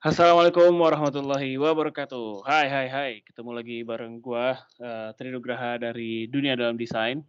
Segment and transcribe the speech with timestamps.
[0.00, 2.48] Assalamualaikum warahmatullahi wabarakatuh.
[2.48, 7.20] Hai hai hai, ketemu lagi bareng gua, eee, Tri Nugraha dari Dunia Dalam Desain.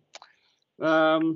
[0.79, 1.35] Mmm,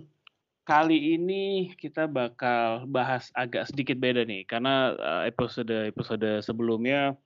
[0.63, 4.95] kali ini kita bakal bahas agak sedikit beda nih, karena,
[5.27, 7.19] episode-episode sebelumnya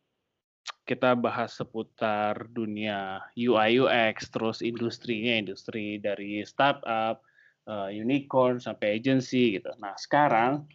[0.90, 7.22] kita bahas seputar dunia UI UX, terus industrinya, industri dari startup,
[7.70, 9.70] eee, unicorn, sampai agency gitu.
[9.78, 10.66] Nah sekarang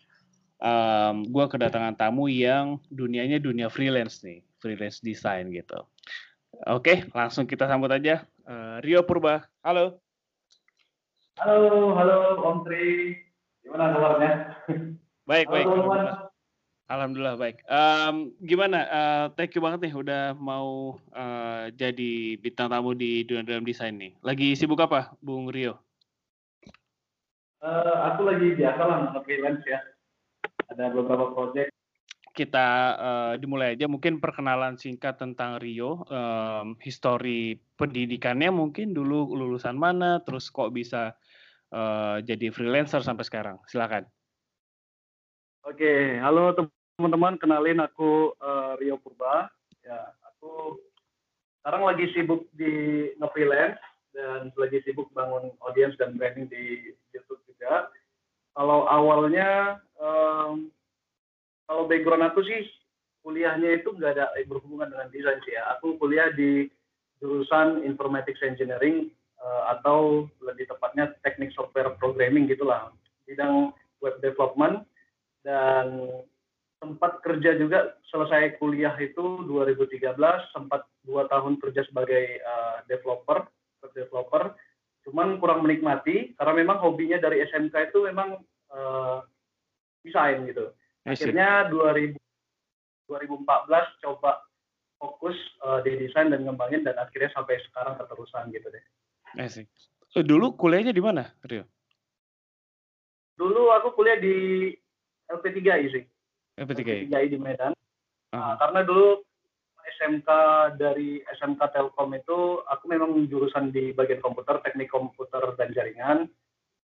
[0.60, 5.80] um, gue kedatangan tamu yang dunianya dunia freelance nih, freelance design gitu.
[6.70, 9.42] Oke, langsung kita sambut aja uh, Rio Purba.
[9.64, 9.98] Halo.
[11.42, 13.18] Halo, halo Om Tri.
[13.66, 14.32] Gimana kabarnya?
[15.30, 15.66] Baik, halo, baik.
[15.66, 16.18] Alhamdulillah.
[16.84, 17.64] Alhamdulillah baik.
[17.64, 18.78] Um, gimana?
[18.92, 23.96] Uh, thank you banget nih udah mau uh, jadi bintang tamu di dunia dalam desain
[23.96, 24.12] nih.
[24.20, 25.80] Lagi sibuk apa, Bung Rio?
[27.64, 29.80] Uh, aku lagi biasa lah freelance ya
[30.74, 31.70] ada beberapa proyek
[32.34, 39.78] kita uh, dimulai aja mungkin perkenalan singkat tentang Rio, um, histori pendidikannya mungkin dulu lulusan
[39.78, 41.14] mana, terus kok bisa
[41.70, 43.62] uh, jadi freelancer sampai sekarang.
[43.70, 44.02] Silakan.
[45.62, 46.50] Oke, halo
[46.98, 49.46] teman-teman, kenalin aku uh, Rio Purba.
[49.86, 50.82] Ya, aku
[51.62, 53.78] sekarang lagi sibuk di nge-freelance
[54.10, 57.94] dan lagi sibuk bangun audience dan branding di YouTube juga.
[58.58, 60.68] Kalau awalnya um,
[61.64, 62.68] kalau background aku sih
[63.24, 65.64] kuliahnya itu nggak ada berhubungan dengan desain sih ya.
[65.80, 66.68] Aku kuliah di
[67.24, 69.08] jurusan Informatics Engineering
[69.40, 72.92] uh, atau lebih tepatnya teknik software programming gitulah,
[73.24, 73.72] bidang
[74.04, 74.84] web development
[75.40, 76.12] dan
[76.84, 80.20] sempat kerja juga selesai kuliah itu 2013
[80.52, 83.48] sempat dua tahun kerja sebagai uh, developer
[83.96, 84.52] developer
[85.08, 88.40] cuman kurang menikmati karena memang hobinya dari SMK itu memang
[88.72, 89.24] uh,
[90.04, 90.70] desain gitu.
[91.04, 92.16] Akhirnya 2000,
[93.08, 94.44] 2014 coba
[95.00, 98.84] fokus uh, di desain dan ngembangin dan akhirnya sampai sekarang keterusan gitu deh.
[99.40, 99.68] Asik.
[100.14, 101.66] Eh, dulu kuliahnya di mana, Rio?
[103.34, 104.70] Dulu aku kuliah di
[105.26, 106.04] LP3I sih.
[106.54, 107.10] LP3I.
[107.10, 107.74] LP3I di Medan.
[107.74, 108.38] Uh -huh.
[108.38, 109.26] Nah, karena dulu
[109.98, 110.28] SMK
[110.80, 116.30] dari SMK Telkom itu aku memang jurusan di bagian komputer, teknik komputer dan jaringan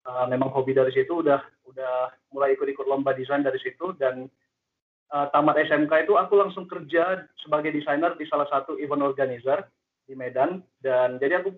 [0.07, 1.93] uh, memang hobi dari situ udah udah
[2.31, 4.29] mulai ikut-ikut lomba desain dari situ dan
[5.11, 9.67] uh, tamat SMK itu aku langsung kerja sebagai desainer di salah satu event organizer
[10.05, 11.53] di Medan dan jadi aku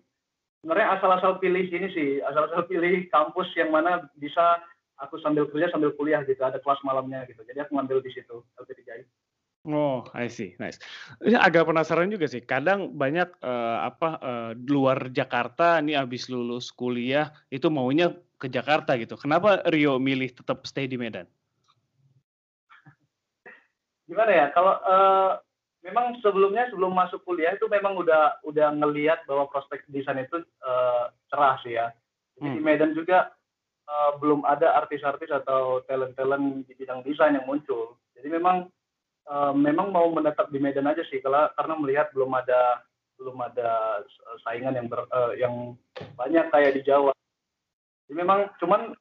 [0.61, 4.61] sebenarnya asal-asal pilih ini sih asal-asal pilih kampus yang mana bisa
[5.01, 8.43] aku sambil kerja sambil kuliah gitu ada kelas malamnya gitu jadi aku ngambil di situ
[8.59, 9.07] LP3I.
[9.61, 10.81] Oh, I see, nice.
[11.21, 12.41] Ini agak penasaran juga sih.
[12.41, 18.09] Kadang banyak uh, apa uh, luar Jakarta nih abis lulus kuliah itu maunya
[18.41, 19.13] ke Jakarta gitu.
[19.21, 21.29] Kenapa Rio milih tetap stay di Medan?
[24.09, 24.45] Gimana ya?
[24.49, 25.37] Kalau uh,
[25.85, 31.13] memang sebelumnya sebelum masuk kuliah itu memang udah udah ngelihat bahwa prospek desain itu uh,
[31.29, 31.93] cerah sih ya.
[32.41, 32.57] Jadi hmm.
[32.57, 33.29] di Medan juga
[33.85, 38.01] uh, belum ada artis-artis atau talent-talent di bidang desain yang muncul.
[38.17, 38.65] Jadi memang
[39.29, 42.81] uh, memang mau menetap di Medan aja sih kalau karena melihat belum ada
[43.21, 44.01] belum ada
[44.41, 45.77] saingan yang ber, uh, yang
[46.17, 47.13] banyak kayak di Jawa
[48.13, 48.91] memang cuman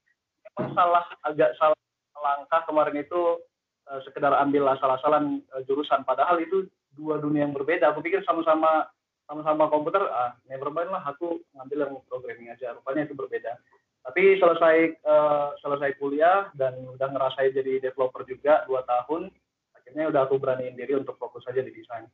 [0.46, 1.76] memang salah agak salah
[2.20, 3.40] langkah kemarin itu
[3.88, 6.04] uh, sekedar ambil asal-asalan uh, jurusan.
[6.06, 7.90] Padahal itu dua dunia yang berbeda.
[7.90, 8.86] Aku pikir sama-sama
[9.30, 12.74] sama-sama komputer ah never mind lah aku ngambil yang programming aja.
[12.74, 13.58] Rupanya itu berbeda.
[14.00, 19.28] Tapi selesai uh, selesai kuliah dan udah ngerasain jadi developer juga dua tahun
[19.76, 22.06] akhirnya udah aku beraniin diri untuk fokus aja di desain.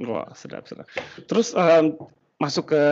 [0.00, 0.88] Wah, sedap, sedap.
[1.28, 1.92] Terus um,
[2.40, 2.82] masuk ke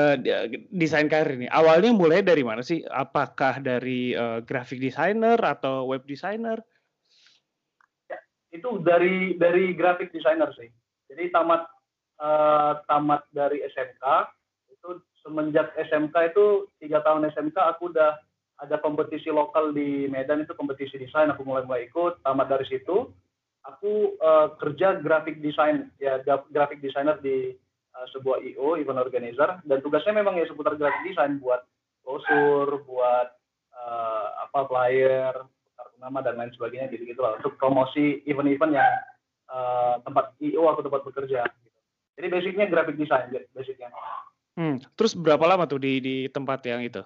[0.69, 1.49] desain karir ini.
[1.49, 2.85] Awalnya mulai dari mana sih?
[2.85, 6.61] Apakah dari uh, graphic designer atau web designer?
[8.13, 8.21] Ya,
[8.53, 10.69] itu dari dari graphic designer sih.
[11.09, 11.65] Jadi tamat
[12.21, 14.05] uh, tamat dari SMK
[14.69, 18.21] itu semenjak SMK itu tiga tahun SMK aku udah
[18.59, 23.09] ada kompetisi lokal di Medan itu kompetisi desain aku mulai mulai ikut tamat dari situ
[23.65, 26.21] aku uh, kerja graphic design ya
[26.53, 27.55] graphic designer di
[28.15, 31.67] sebuah IO event organizer dan tugasnya memang ya seputar graphic design buat
[32.03, 33.29] brosur, buat
[33.75, 35.35] uh, apa flyer,
[35.77, 38.93] kartu nama dan lain sebagainya gitu gitu lah untuk promosi event-event yang
[39.53, 41.45] uh, tempat IO aku tempat bekerja.
[41.45, 41.79] Gitu.
[42.19, 43.93] Jadi basicnya graphic design basicnya.
[44.59, 47.03] Hmm, terus berapa lama tuh di di tempat yang itu?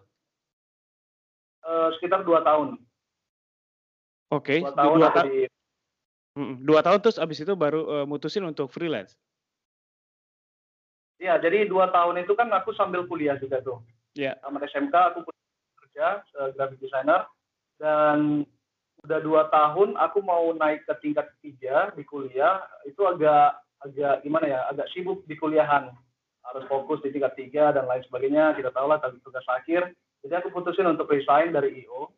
[1.63, 2.81] Uh, sekitar dua tahun.
[4.33, 4.59] Oke, okay.
[4.65, 5.45] dua tahun, dua, ta di...
[6.65, 9.13] dua tahun terus abis itu baru uh, mutusin untuk freelance.
[11.23, 13.79] Iya, jadi dua tahun itu kan aku sambil kuliah juga tuh.
[14.19, 14.35] Iya.
[14.43, 15.23] Sama SMK aku
[15.87, 17.31] kerja sebagai graphic designer.
[17.79, 18.43] Dan
[19.07, 24.47] udah dua tahun aku mau naik ke tingkat ketiga di kuliah itu agak agak gimana
[24.47, 25.95] ya agak sibuk di kuliahan.
[26.43, 29.95] Harus fokus di tingkat tiga dan lain sebagainya kita tahu lah tadi tugas akhir.
[30.27, 32.11] Jadi aku putusin untuk resign dari IO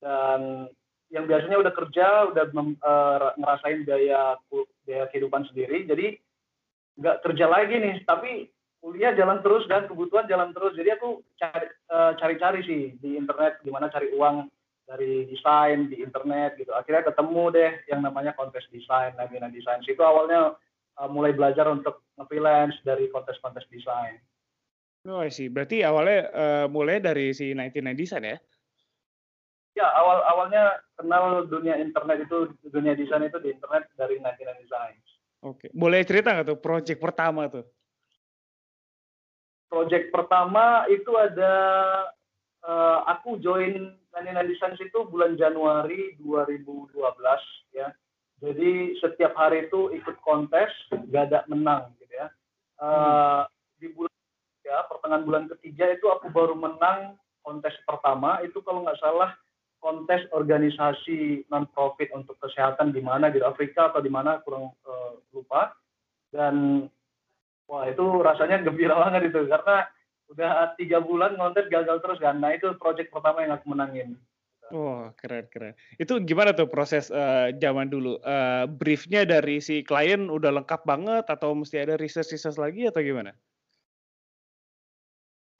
[0.00, 0.68] dan
[1.12, 4.40] yang biasanya udah kerja udah mem, uh, ngerasain biaya
[4.88, 5.84] biaya kehidupan sendiri.
[5.84, 6.16] Jadi
[6.96, 8.48] nggak kerja lagi nih tapi
[8.80, 10.78] kuliah jalan terus dan kebutuhan jalan terus.
[10.78, 14.46] Jadi aku cari uh, cari-cari sih di internet gimana cari uang
[14.86, 16.70] dari desain di internet gitu.
[16.70, 19.82] Akhirnya ketemu deh yang namanya kontes desain Nagina Desain.
[19.82, 20.54] Itu awalnya
[21.02, 24.22] uh, mulai belajar untuk nge-freelance dari kontes-kontes desain.
[25.06, 28.38] Oh sih berarti awalnya uh, mulai dari si 99 Design ya?
[29.76, 34.94] Ya awal awalnya kenal dunia internet itu dunia desain itu di internet dari 99 Design
[35.42, 37.66] oke boleh cerita nggak tuh project pertama tuh
[39.66, 41.54] project pertama itu ada
[42.64, 46.96] uh, aku join Nani Designs itu bulan Januari 2012
[47.76, 47.92] ya.
[48.40, 50.68] Jadi setiap hari itu ikut kontes,
[51.08, 52.28] gak ada menang gitu ya.
[52.80, 53.44] Uh, hmm.
[53.80, 54.14] Di bulan
[54.64, 59.30] ya pertengahan bulan ketiga itu aku baru menang kontes pertama itu kalau nggak salah
[59.86, 65.14] kontes organisasi non profit untuk kesehatan di mana di Afrika atau di mana kurang uh,
[65.30, 65.70] lupa
[66.34, 66.86] dan
[67.70, 69.86] wah itu rasanya gembira banget itu karena
[70.26, 74.18] udah tiga bulan ngontes gagal terus kan nah itu project pertama yang aku menangin
[74.74, 75.78] Oh keren keren.
[75.94, 78.18] Itu gimana tuh proses uh, zaman dulu?
[78.26, 82.98] Uh, briefnya dari si klien udah lengkap banget atau mesti ada research research lagi atau
[82.98, 83.30] gimana?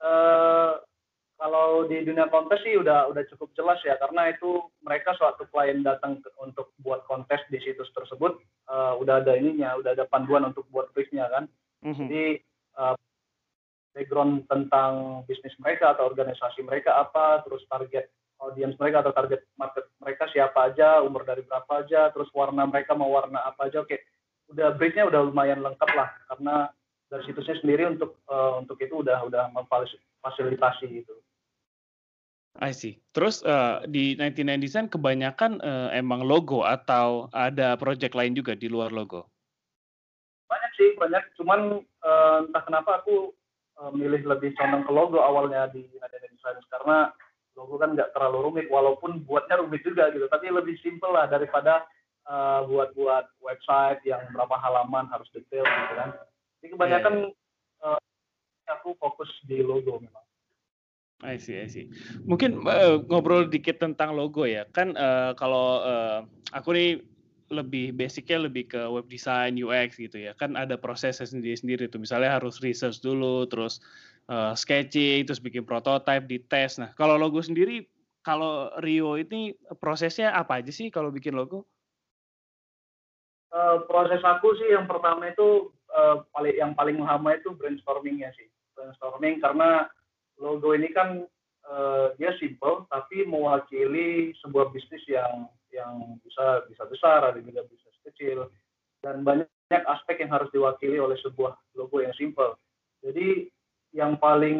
[0.03, 0.66] Uh,
[1.47, 5.79] kalau di dunia kontes sih udah udah cukup jelas ya karena itu mereka suatu klien
[5.87, 8.35] datang ke, untuk buat kontes di situs tersebut
[8.67, 11.47] uh, udah ada ininya, udah ada panduan untuk buat briefnya kan.
[11.87, 11.99] Mm -hmm.
[12.03, 12.25] Jadi
[12.83, 12.99] uh,
[13.95, 18.11] background tentang bisnis mereka atau organisasi mereka apa, terus target
[18.43, 22.99] audiens mereka atau target market mereka siapa aja, umur dari berapa aja, terus warna mereka
[22.99, 23.95] mau warna apa aja, oke,
[24.51, 26.75] udah briefnya udah lumayan lengkap lah karena
[27.07, 31.15] dari situsnya sendiri untuk uh, untuk itu udah udah memfasilitasi itu.
[32.61, 32.97] I see.
[33.13, 38.69] Terus uh, di 99 Design kebanyakan uh, emang logo atau ada project lain juga di
[38.69, 39.29] luar logo?
[40.47, 41.23] Banyak sih, banyak.
[41.37, 43.35] Cuman uh, entah kenapa aku
[43.81, 47.13] uh, milih lebih condong ke logo awalnya di Nadine Design karena
[47.57, 51.89] logo kan nggak terlalu rumit walaupun buatnya rumit juga gitu tapi lebih simple lah daripada
[52.29, 56.11] uh, buat-buat website yang berapa halaman harus detail gitu kan
[56.61, 57.97] jadi kebanyakan yeah.
[57.97, 58.01] uh,
[58.77, 60.25] aku fokus di logo memang
[61.25, 61.89] I see, I see.
[62.29, 64.69] Mungkin uh, ngobrol dikit tentang logo ya.
[64.77, 66.21] Kan uh, kalau uh,
[66.53, 66.91] aku nih
[67.47, 72.43] lebih basicnya lebih ke web design UX gitu ya kan ada prosesnya sendiri-sendiri tuh misalnya
[72.43, 73.79] harus research dulu terus
[74.27, 77.87] uh, sketching terus bikin prototype di tes nah kalau logo sendiri
[78.27, 81.63] kalau Rio ini prosesnya apa aja sih kalau bikin logo?
[83.55, 88.51] Uh, proses aku sih yang pertama itu uh, paling yang paling lama itu brainstormingnya sih
[88.75, 89.87] brainstorming karena
[90.41, 91.25] logo ini kan
[91.67, 97.97] uh, dia simple tapi mewakili sebuah bisnis yang yang bisa bisa besar, ada juga bisnis
[98.07, 98.49] kecil,
[99.05, 102.57] dan banyak aspek yang harus diwakili oleh sebuah logo yang simple.
[103.05, 103.51] Jadi
[103.93, 104.59] yang paling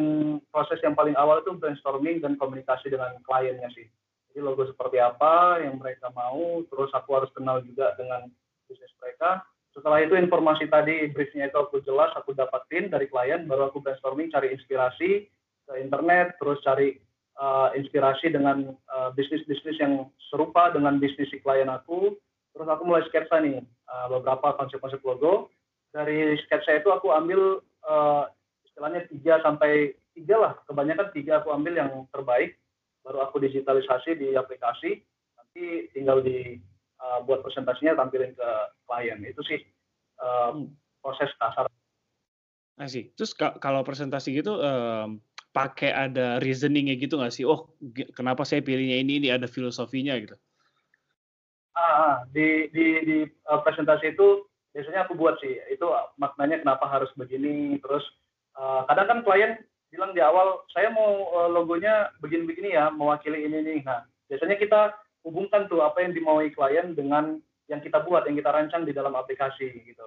[0.49, 3.85] proses yang paling awal itu brainstorming dan komunikasi dengan kliennya sih.
[4.29, 8.29] Jadi logo seperti apa yang mereka mau, terus aku harus kenal juga dengan
[8.69, 9.41] bisnis mereka.
[9.73, 14.33] Setelah itu informasi tadi briefnya itu aku jelas, aku dapatin dari klien, baru aku brainstorming
[14.33, 15.29] cari inspirasi
[15.67, 16.95] ke internet, terus cari
[17.37, 22.15] uh, inspirasi dengan uh, bisnis-bisnis yang serupa dengan bisnis si klien aku.
[22.55, 25.51] Terus aku mulai sketsa nih uh, beberapa konsep-konsep logo.
[25.91, 28.23] Dari sketsa itu aku ambil uh,
[28.65, 32.57] istilahnya tiga sampai tiga lah, kebanyakan tiga aku ambil yang terbaik.
[33.05, 34.99] Baru aku digitalisasi di aplikasi.
[35.37, 36.57] Nanti tinggal di
[36.99, 38.49] uh, buat presentasinya tampilin ke
[38.89, 39.19] klien.
[39.23, 39.61] Itu sih
[40.19, 40.65] uh,
[40.99, 41.69] proses kasar.
[42.77, 43.13] Nah sih.
[43.13, 45.21] Terus kalau presentasi gitu um,
[45.57, 47.41] pakai ada reasoningnya gitu nggak sih?
[47.41, 47.73] Oh,
[48.13, 49.17] kenapa saya pilihnya ini?
[49.17, 50.37] Ini ada filosofinya gitu.
[51.73, 53.17] Ah, ah, di di di
[53.49, 54.45] uh, presentasi itu
[54.77, 55.57] biasanya aku buat sih.
[55.73, 55.89] Itu
[56.21, 57.81] maknanya kenapa harus begini.
[57.81, 58.05] Terus
[58.53, 59.57] uh, kadang kan klien
[59.89, 63.79] bilang di awal saya mau uh, logonya begini-begini ya, mewakili ini nih.
[63.81, 64.93] Nah, biasanya kita
[65.25, 69.17] hubungkan tuh apa yang dimaui klien dengan yang kita buat, yang kita rancang di dalam
[69.17, 70.05] aplikasi gitu.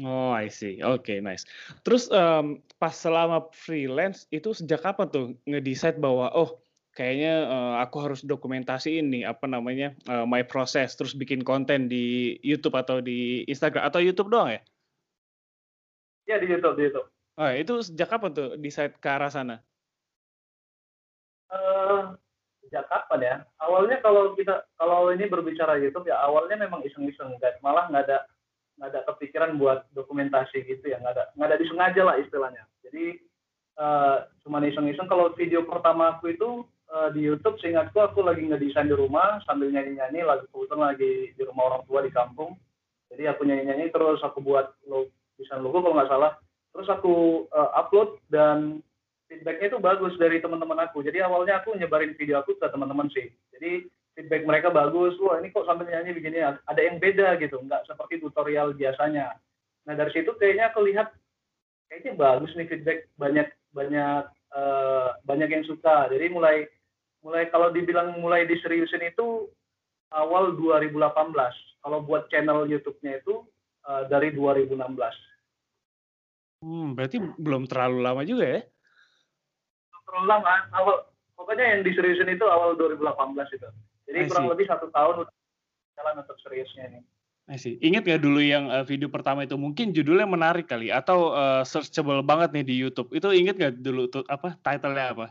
[0.00, 0.80] Oh, I see.
[0.80, 1.44] Oke, nice.
[1.84, 6.64] Terus, um, pas selama freelance itu sejak kapan tuh ngedecide bahwa, "Oh,
[6.96, 12.36] kayaknya, uh, aku harus dokumentasi ini apa namanya, uh, my process, terus bikin konten di
[12.40, 14.60] YouTube atau di Instagram atau YouTube doang ya?
[16.24, 17.08] Iya, di YouTube di YouTube.
[17.36, 19.60] Oh, itu sejak kapan tuh decide ke arah sana?
[21.52, 22.16] Uh,
[22.64, 23.36] sejak kapan ya?
[23.60, 28.24] Awalnya kalau kita kalau ini berbicara YouTube ya awalnya memang iseng-iseng guys, malah nggak ada
[28.76, 32.64] nggak ada kepikiran buat dokumentasi gitu ya, nggak ada nggak ada disengaja lah istilahnya.
[32.84, 33.20] Jadi
[33.78, 35.08] uh, cuma iseng-iseng.
[35.08, 39.70] Kalau video pertama aku itu uh, di YouTube, seingatku aku lagi ngedesain di rumah sambil
[39.72, 42.56] nyanyi-nyanyi, lagi kebetulan lagi di rumah orang tua di kampung.
[43.12, 46.32] Jadi aku nyanyi-nyanyi terus aku buat logo, desain logo kalau nggak salah.
[46.72, 48.80] Terus aku uh, upload dan
[49.28, 51.04] feedbacknya itu bagus dari teman-teman aku.
[51.04, 53.28] Jadi awalnya aku nyebarin video aku ke teman-teman sih.
[53.52, 55.16] Jadi feedback mereka bagus.
[55.20, 59.36] Wah ini kok sambil nyanyi begini ada yang beda gitu, nggak seperti tutorial biasanya.
[59.88, 61.12] Nah dari situ kayaknya aku lihat
[61.88, 66.08] kayaknya bagus nih feedback banyak banyak uh, banyak yang suka.
[66.12, 66.68] Jadi mulai
[67.22, 69.48] mulai kalau dibilang mulai diseriusin itu
[70.12, 70.98] awal 2018.
[71.82, 73.42] Kalau buat channel YouTube-nya itu
[73.90, 74.78] uh, dari 2016.
[76.62, 78.62] Hmm, berarti belum terlalu lama juga ya?
[80.12, 80.96] terlalu lama awal
[81.32, 83.68] pokoknya yang diseriusin itu awal 2018 itu
[84.12, 85.34] jadi kurang lebih satu tahun udah
[85.96, 87.00] jalan untuk seriusnya ini
[87.58, 87.76] sih.
[87.82, 92.22] Ingat nggak dulu yang uh, video pertama itu mungkin judulnya menarik kali atau uh, searchable
[92.24, 93.10] banget nih di YouTube.
[93.12, 95.26] Itu inget nggak dulu tuh apa titlenya apa?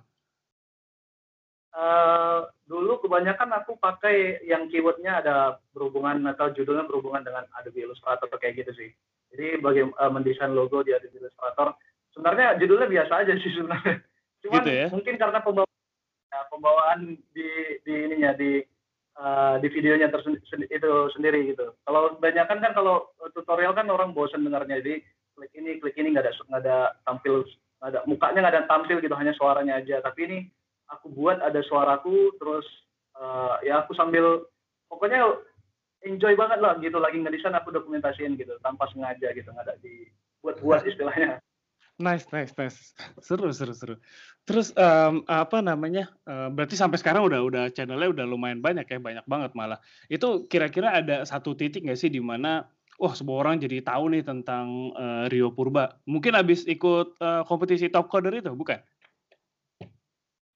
[1.72, 5.36] Uh, dulu kebanyakan aku pakai yang keywordnya ada
[5.72, 8.90] berhubungan atau judulnya berhubungan dengan Adobe Illustrator kayak gitu sih.
[9.32, 11.72] Jadi bagi uh, mendesain logo di Adobe Illustrator.
[12.12, 14.04] Sebenarnya judulnya biasa aja sih sebenarnya.
[14.44, 14.88] Cuman gitu ya?
[14.92, 15.80] mungkin karena pembawaan
[16.28, 17.00] ya, pembawaan
[17.32, 17.50] di
[17.88, 18.60] di ininya di
[19.22, 21.78] uh, di videonya tersendi, itu sendiri gitu.
[21.86, 25.06] Kalau kebanyakan kan kalau tutorial kan orang bosan dengarnya jadi
[25.38, 27.46] klik ini klik ini nggak ada nggak ada tampil
[27.82, 30.02] nggak ada mukanya nggak ada tampil gitu hanya suaranya aja.
[30.02, 30.38] Tapi ini
[30.90, 32.66] aku buat ada suaraku terus
[33.16, 34.44] uh, ya aku sambil
[34.90, 35.24] pokoknya
[36.02, 40.10] enjoy banget lah gitu lagi ngedesain aku dokumentasiin gitu tanpa sengaja gitu nggak ada di
[40.42, 41.38] buat-buat istilahnya.
[42.00, 42.96] Nice, nice, nice.
[43.22, 43.96] Seru, seru, seru.
[44.48, 46.10] Terus um, apa namanya?
[46.26, 49.78] Uh, berarti sampai sekarang udah udah channelnya udah lumayan banyak ya, banyak banget malah.
[50.08, 52.66] Itu kira-kira ada satu titik nggak sih di mana,
[52.98, 56.00] wah semua orang jadi tahu nih tentang uh, Rio Purba.
[56.10, 58.82] Mungkin habis ikut uh, kompetisi top coder itu, bukan?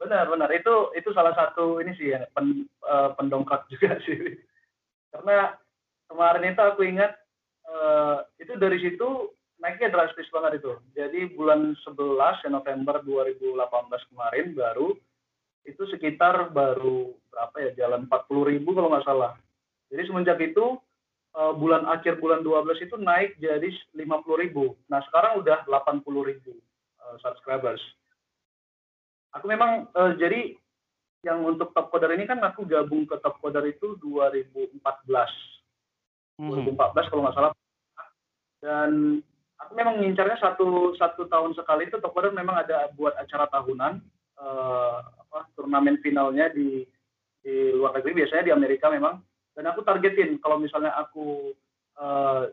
[0.02, 0.50] Benar, benar.
[0.50, 4.40] Itu itu salah satu ini sih ya, pen, uh, pendongkrak juga sih.
[5.14, 5.54] Karena
[6.10, 7.14] kemarin itu aku ingat
[7.70, 10.74] uh, itu dari situ naiknya drastis banget itu.
[10.96, 14.96] Jadi bulan 11 ya November 2018 kemarin baru
[15.66, 19.34] itu sekitar baru berapa ya jalan 40 ribu kalau nggak salah.
[19.90, 20.78] Jadi semenjak itu
[21.36, 24.78] uh, bulan akhir bulan 12 itu naik jadi 50 ribu.
[24.88, 26.54] Nah sekarang udah 80 ribu
[27.02, 27.82] uh, subscribers.
[29.36, 30.56] Aku memang uh, jadi
[31.26, 34.78] yang untuk top coder ini kan aku gabung ke top coder itu 2014.
[36.38, 36.54] Hmm.
[36.54, 37.54] 2014 kalau nggak salah.
[38.62, 39.22] Dan
[39.60, 44.04] aku memang ngincarnya satu satu tahun sekali itu Tokwader memang ada buat acara tahunan
[44.40, 46.84] uh, apa turnamen finalnya di
[47.46, 49.22] di luar negeri biasanya di Amerika memang.
[49.56, 51.56] Dan aku targetin kalau misalnya aku
[51.96, 52.52] uh,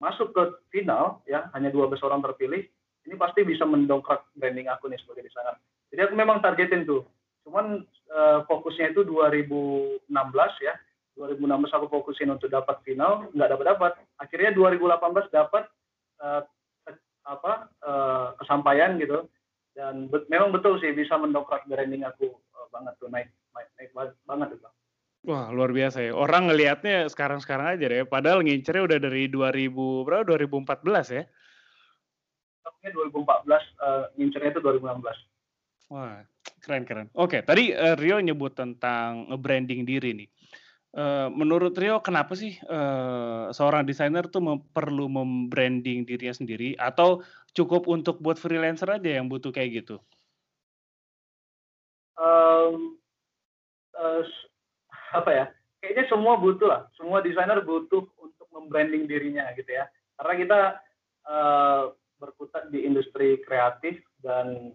[0.00, 2.64] masuk ke final ya hanya 12 orang terpilih
[3.02, 5.58] ini pasti bisa mendongkrak branding aku nih sebagai desainer.
[5.92, 7.04] Jadi aku memang targetin tuh.
[7.44, 7.84] Cuman
[8.14, 10.08] uh, fokusnya itu 2016
[10.64, 10.74] ya.
[11.12, 15.68] 2016 aku fokusin untuk dapat final nggak dapat dapat akhirnya 2018 dapat
[16.22, 16.42] uh,
[17.22, 19.26] apa uh, kesampaian gitu
[19.78, 23.90] dan be memang betul sih bisa mendongkrak branding aku uh, banget tuh naik naik, naik
[24.26, 24.74] banget tuh bang.
[25.22, 29.70] Wah luar biasa ya orang ngelihatnya sekarang-sekarang aja deh padahal ngincernya udah dari 2000
[30.02, 31.24] berapa 2014 ya?
[32.82, 33.22] 2014
[33.78, 35.94] uh, ngincernya itu 2016.
[35.94, 36.18] Wah
[36.58, 37.06] keren keren.
[37.14, 40.28] Oke tadi uh, Rio nyebut tentang branding diri nih
[41.32, 47.24] menurut Rio kenapa sih, uh, seorang desainer tuh mem perlu membranding dirinya sendiri atau
[47.56, 49.96] cukup untuk buat freelancer aja yang butuh kayak gitu?
[52.20, 53.00] Um,
[53.96, 54.20] uh,
[55.16, 55.44] apa ya,
[55.80, 59.88] kayaknya semua butuh lah, semua desainer butuh untuk membranding dirinya gitu ya.
[60.20, 60.60] Karena kita,
[61.24, 61.82] uh,
[62.22, 64.70] berkutat di industri kreatif dan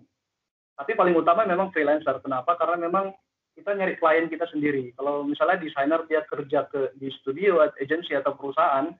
[0.75, 2.19] tapi paling utama memang freelancer.
[2.19, 2.59] Kenapa?
[2.59, 3.15] Karena memang
[3.57, 4.93] kita nyari klien kita sendiri.
[4.93, 8.93] Kalau misalnya desainer dia kerja ke di studio, agensi atau perusahaan,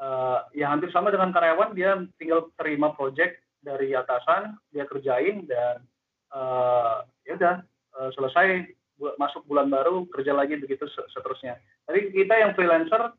[0.00, 5.84] uh, ya hampir sama dengan karyawan dia tinggal terima project dari atasan, dia kerjain dan
[6.32, 7.56] uh, ya udah
[8.00, 8.72] uh, selesai
[9.20, 11.60] masuk bulan baru kerja lagi begitu seterusnya.
[11.84, 13.12] Tapi kita yang freelancer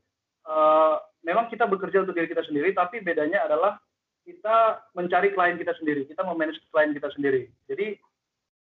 [0.50, 3.77] uh, memang kita bekerja untuk diri kita sendiri, tapi bedanya adalah
[4.25, 7.50] kita mencari klien kita sendiri, kita memanage klien kita sendiri.
[7.69, 7.97] Jadi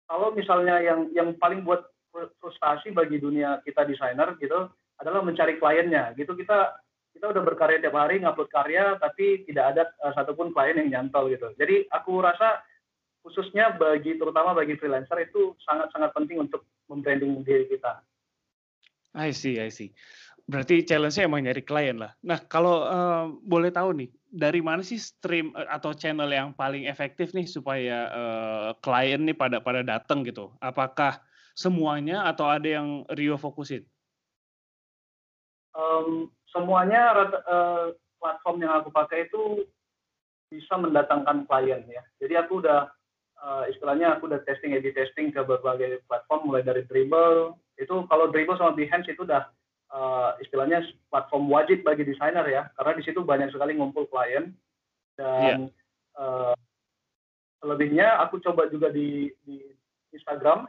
[0.07, 6.17] kalau misalnya yang yang paling buat frustasi bagi dunia kita desainer gitu adalah mencari kliennya
[6.17, 6.75] gitu kita
[7.13, 11.29] kita udah berkarya tiap hari ngupload karya tapi tidak ada uh, satupun klien yang nyantol
[11.29, 12.61] gitu jadi aku rasa
[13.23, 18.01] khususnya bagi terutama bagi freelancer itu sangat-sangat penting untuk membranding diri kita.
[19.13, 19.91] I see, I see.
[20.49, 22.17] Berarti challenge-nya emang nyari klien lah.
[22.25, 26.89] Nah, kalau uh, boleh tahu nih, dari mana sih stream uh, atau channel yang paling
[26.89, 30.49] efektif nih supaya uh, klien nih pada pada datang gitu?
[30.57, 31.21] Apakah
[31.59, 33.83] semuanya atau ada yang Rio fokusin?
[35.75, 37.11] Um, semuanya
[37.43, 39.67] uh, platform yang aku pakai itu
[40.47, 42.03] bisa mendatangkan klien ya.
[42.23, 42.87] Jadi aku udah
[43.43, 47.59] uh, istilahnya aku udah testing, edit testing ke berbagai platform mulai dari Dribble.
[47.75, 49.51] Itu kalau Dribble sama Behance itu udah
[49.91, 54.55] uh, istilahnya platform wajib bagi desainer ya, karena di situ banyak sekali ngumpul klien
[55.19, 55.59] dan yeah.
[55.59, 56.23] Iya.
[56.23, 56.55] uh,
[57.59, 59.59] selebihnya aku coba juga di, di
[60.15, 60.65] Instagram.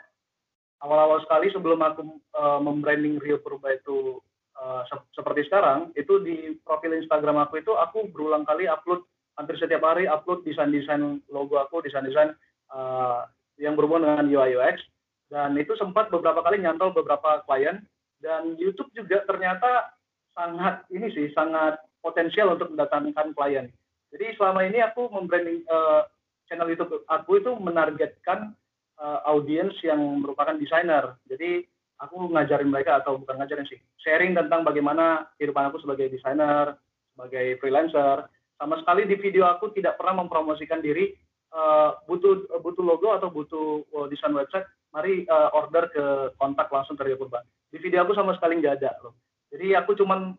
[0.81, 2.03] Awal-awal sekali sebelum aku
[2.41, 4.17] uh, membranding Rio Purba itu
[4.57, 9.05] uh, se seperti sekarang, itu di profil Instagram aku itu aku berulang kali upload
[9.37, 12.33] hampir setiap hari upload desain-desain logo aku, desain-desain
[12.73, 13.29] uh,
[13.61, 14.81] yang berhubungan dengan UI UX
[15.29, 17.85] dan itu sempat beberapa kali nyantol beberapa klien
[18.19, 19.95] dan YouTube juga ternyata
[20.35, 23.69] sangat ini sih sangat potensial untuk mendatangkan klien.
[24.11, 26.09] Jadi selama ini aku membranding uh,
[26.51, 28.57] channel YouTube aku itu menargetkan
[29.01, 31.17] uh, audiens yang merupakan desainer.
[31.27, 31.65] Jadi
[31.99, 36.77] aku ngajarin mereka atau bukan ngajarin sih, sharing tentang bagaimana kehidupan aku sebagai desainer,
[37.17, 38.29] sebagai freelancer.
[38.61, 41.17] Sama sekali di video aku tidak pernah mempromosikan diri
[41.57, 46.05] uh, butuh butuh logo atau butuh uh, desain website, mari uh, order ke
[46.37, 47.41] kontak langsung Rio Purba
[47.71, 49.15] di video aku sama sekali nggak ada loh
[49.51, 50.35] jadi aku cuman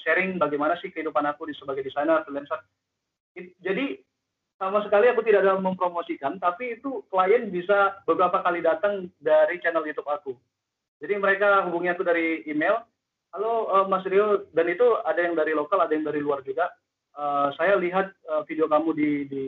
[0.00, 2.62] sharing bagaimana sih kehidupan aku sebagai desainer freelancer
[3.60, 3.98] jadi
[4.58, 9.84] sama sekali aku tidak ada mempromosikan tapi itu klien bisa beberapa kali datang dari channel
[9.84, 10.32] YouTube aku.
[11.02, 12.80] Jadi mereka hubungi aku dari email
[13.34, 16.70] halo uh, Mas Rio dan itu ada yang dari lokal ada yang dari luar juga.
[17.14, 19.44] Uh, saya lihat uh, video kamu di, di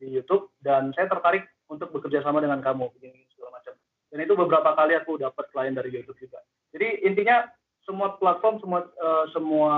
[0.00, 2.88] di YouTube dan saya tertarik untuk bekerja sama dengan kamu
[3.36, 3.74] segala macam.
[4.10, 6.40] Dan itu beberapa kali aku dapat klien dari YouTube juga.
[6.72, 7.48] Jadi intinya
[7.84, 9.74] semua platform semua uh, semua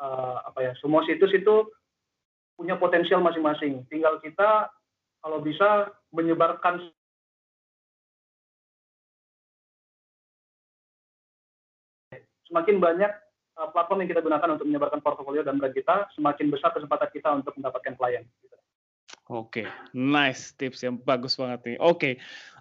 [0.00, 1.68] uh, apa ya semua situs itu
[2.60, 4.68] punya potensial masing-masing tinggal kita
[5.24, 6.92] kalau bisa menyebarkan
[12.44, 13.08] semakin banyak
[13.56, 17.28] uh, platform yang kita gunakan untuk menyebarkan portofolio dan brand kita, semakin besar kesempatan kita
[17.30, 18.26] untuk mendapatkan klien.
[19.30, 19.66] Oke, okay.
[19.94, 21.76] nice tips yang bagus banget nih.
[21.78, 22.14] Oke, okay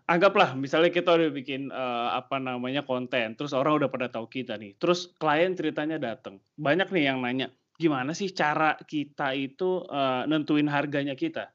[0.10, 4.58] anggaplah misalnya kita udah bikin uh, apa namanya konten, terus orang udah pada tahu kita
[4.58, 10.28] nih, terus klien ceritanya datang, banyak nih yang nanya, gimana sih cara kita itu uh,
[10.28, 11.48] nentuin harganya kita?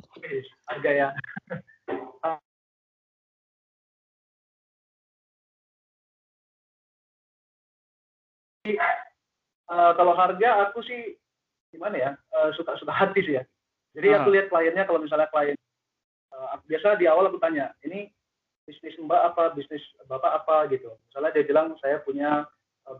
[0.00, 1.08] Oke, harga ya.
[9.68, 11.20] uh, kalau harga aku sih
[11.68, 13.44] gimana ya uh, suka suka hati sih ya.
[13.92, 14.24] Jadi uh.
[14.24, 15.52] aku lihat kliennya kalau misalnya klien
[16.32, 18.08] uh, biasa di awal aku tanya ini
[18.64, 22.48] bisnis mbak apa bisnis bapak apa gitu misalnya dia bilang saya punya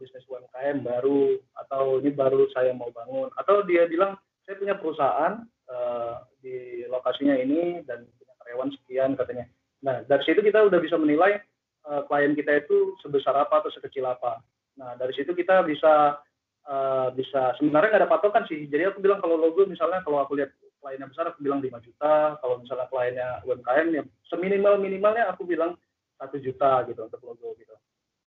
[0.00, 3.28] bisnis UMKM baru atau ini baru saya mau bangun.
[3.36, 4.16] Atau dia bilang
[4.48, 9.44] saya punya perusahaan uh, di lokasinya ini dan punya karyawan sekian katanya.
[9.84, 11.40] Nah dari situ kita udah bisa menilai
[11.84, 14.40] uh, klien kita itu sebesar apa atau sekecil apa.
[14.80, 16.16] Nah dari situ kita bisa
[16.64, 18.64] uh, bisa sebenarnya nggak ada patokan sih.
[18.68, 22.40] Jadi aku bilang kalau logo misalnya kalau aku lihat kliennya besar aku bilang 5 juta.
[22.40, 25.76] Kalau misalnya kliennya UMKM ya seminimal minimalnya aku bilang
[26.20, 27.76] satu juta gitu untuk logo gitu.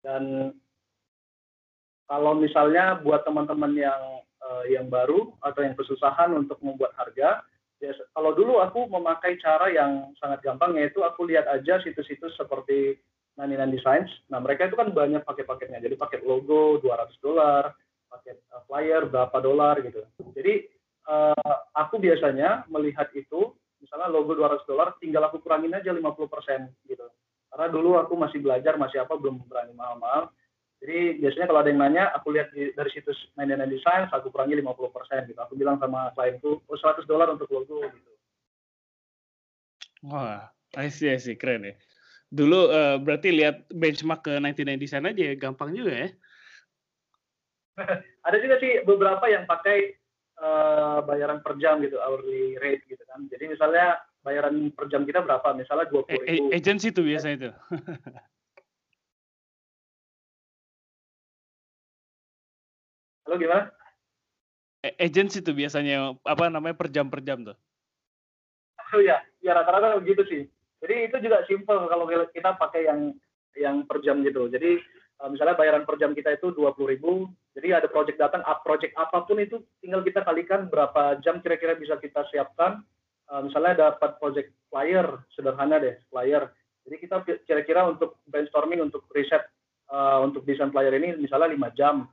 [0.03, 0.55] Dan
[2.07, 7.43] kalau misalnya buat teman-teman yang uh, yang baru atau yang kesusahan untuk membuat harga
[7.77, 12.97] ya kalau dulu aku memakai cara yang sangat gampang yaitu aku lihat aja situs-situs seperti
[13.37, 15.77] 99 Designs nah mereka itu kan banyak paket-paketnya.
[15.77, 17.69] Jadi paket logo 200 dolar
[18.09, 20.01] paket uh, flyer berapa dolar gitu.
[20.33, 20.65] Jadi
[21.05, 27.05] uh, aku biasanya melihat itu misalnya logo 200 dolar tinggal aku kurangin aja 50% gitu.
[27.47, 30.33] Karena dulu aku masih belajar masih apa belum berani mahal-mahal
[30.77, 34.59] jadi biasanya kalau ada yang nanya aku lihat di, dari situs maintenance design aku kurangi
[34.61, 38.11] 50% gitu aku bilang sama klienku oh 100 dolar untuk logo gitu
[40.05, 41.39] wah I see, I see.
[41.39, 41.73] keren ya
[42.27, 46.09] dulu uh, berarti lihat benchmark ke 99 design aja ya gampang juga ya
[48.27, 49.97] ada juga sih beberapa yang pakai
[50.41, 53.25] uh, bayaran per jam gitu, hourly rate gitu kan.
[53.29, 55.53] Jadi misalnya bayaran per jam kita berapa?
[55.57, 56.49] Misalnya dua puluh ribu.
[56.53, 57.49] E agency tuh biasa itu.
[63.27, 63.67] Halo gimana?
[64.95, 67.59] Agency tuh biasanya apa namanya per jam per jam tuh.
[68.95, 70.41] Oh ya, ya rata-rata begitu sih.
[70.79, 73.11] Jadi itu juga simple kalau kita pakai yang
[73.59, 74.47] yang per jam gitu.
[74.47, 74.79] Jadi
[75.21, 78.93] uh, misalnya bayaran per jam kita itu dua puluh ribu jadi ada project datang project
[78.97, 82.85] apa pun itu tinggal kita kalikan berapa jam kira-kira bisa kita siapkan
[83.33, 86.49] uh, misalnya dapat project flyer sederhana deh flyer
[86.87, 89.43] jadi kita kira-kira untuk brainstorming untuk riset
[89.89, 92.05] uh, untuk desain flyer ini misalnya lima jam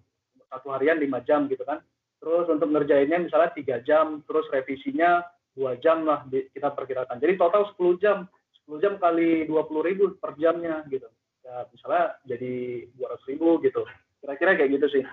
[0.50, 1.80] satu harian lima jam gitu kan
[2.18, 5.20] terus untuk ngerjainnya misalnya tiga jam terus revisinya
[5.52, 8.26] dua jam lah kita perkirakan jadi total 10 jam
[8.66, 11.06] 10 jam kali dua puluh ribu per jamnya gitu
[11.44, 12.52] ya misalnya jadi
[12.96, 13.84] dua ratus ribu gitu
[14.24, 15.04] kira-kira kayak gitu sih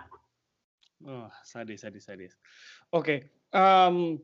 [1.06, 2.34] oh sadis sadis sadis
[2.96, 3.18] oke okay.
[3.52, 4.18] um,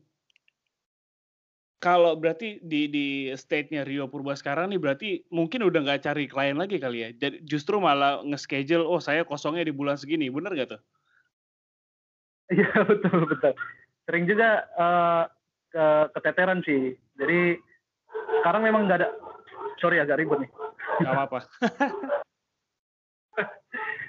[1.78, 3.06] kalau berarti di di
[3.38, 7.08] state-nya Rio Purba sekarang nih berarti mungkin udah nggak cari klien lagi kali ya?
[7.14, 10.82] Jadi justru malah nge-schedule, "Oh saya kosongnya di bulan segini." Bener nggak tuh?
[12.48, 13.52] Iya betul betul.
[14.08, 15.24] Sering juga uh,
[15.68, 15.84] ke
[16.16, 16.96] keteteran sih.
[17.20, 17.60] Jadi
[18.40, 19.10] sekarang memang nggak ada
[19.80, 20.50] sorry agak ribut nih.
[21.04, 21.38] Gak apa-apa.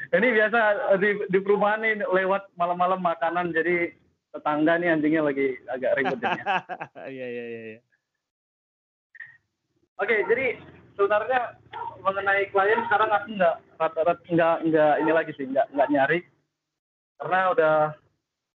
[0.10, 0.60] Ini biasa
[0.98, 3.94] di, di perumahan nih lewat malam-malam makanan jadi
[4.34, 6.34] tetangga nih anjingnya lagi agak ribut ya.
[7.14, 7.62] Iya iya iya.
[7.78, 7.80] Ya.
[10.00, 10.58] Oke, jadi
[10.98, 11.60] sebenarnya
[12.02, 16.20] mengenai klien sekarang aku nggak rata-rata nggak nggak ini lagi sih nggak nggak nyari
[17.20, 17.76] karena udah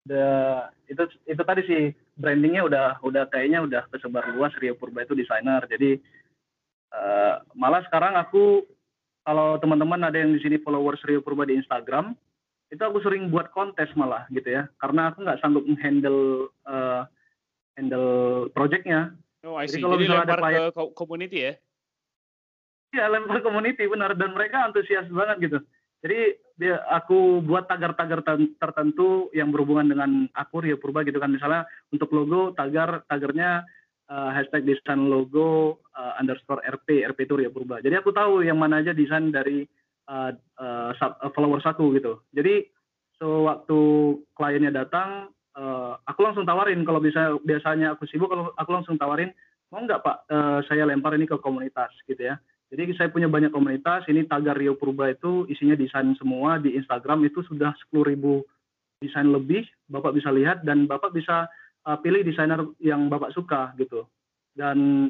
[0.03, 1.83] udah itu itu tadi sih
[2.19, 5.63] brandingnya udah udah kayaknya udah kesebar luas Rio Purba itu desainer.
[5.65, 5.97] Jadi
[6.91, 8.67] uh, malah sekarang aku
[9.23, 12.11] kalau teman-teman ada yang di sini followers Rio Purba di Instagram
[12.73, 14.67] itu aku sering buat kontes malah gitu ya.
[14.81, 17.07] Karena aku nggak sanggup menghandle uh,
[17.79, 19.15] handle projectnya.
[19.43, 19.79] Oh, I see.
[19.79, 21.53] jadi kalau jadi ada ke community ya?
[22.93, 24.13] Iya lempar community benar.
[24.19, 25.59] Dan mereka antusias banget gitu.
[26.03, 28.21] Jadi dia aku buat tagar-tagar
[28.61, 33.65] tertentu yang berhubungan dengan aku Rio Purba gitu kan misalnya untuk logo tagar tagarnya
[34.05, 38.61] uh, hashtag desain logo uh, underscore RP RP itu Rio Purba jadi aku tahu yang
[38.61, 39.65] mana aja desain dari
[40.09, 40.91] uh, uh,
[41.31, 42.19] followers aku gitu.
[42.35, 42.67] Jadi
[43.19, 43.81] sewaktu
[44.35, 49.31] kliennya datang, uh, aku langsung tawarin kalau bisa biasanya aku sibuk, kalau aku langsung tawarin
[49.71, 52.35] mau nggak pak uh, saya lempar ini ke komunitas gitu ya.
[52.73, 57.21] Jadi saya punya banyak komunitas, ini tagar Rio Purba itu isinya desain semua di Instagram
[57.21, 58.17] itu sudah 10.000
[58.97, 61.45] desain lebih, Bapak bisa lihat dan Bapak bisa
[61.85, 64.09] uh, pilih desainer yang Bapak suka gitu.
[64.57, 65.09] Dan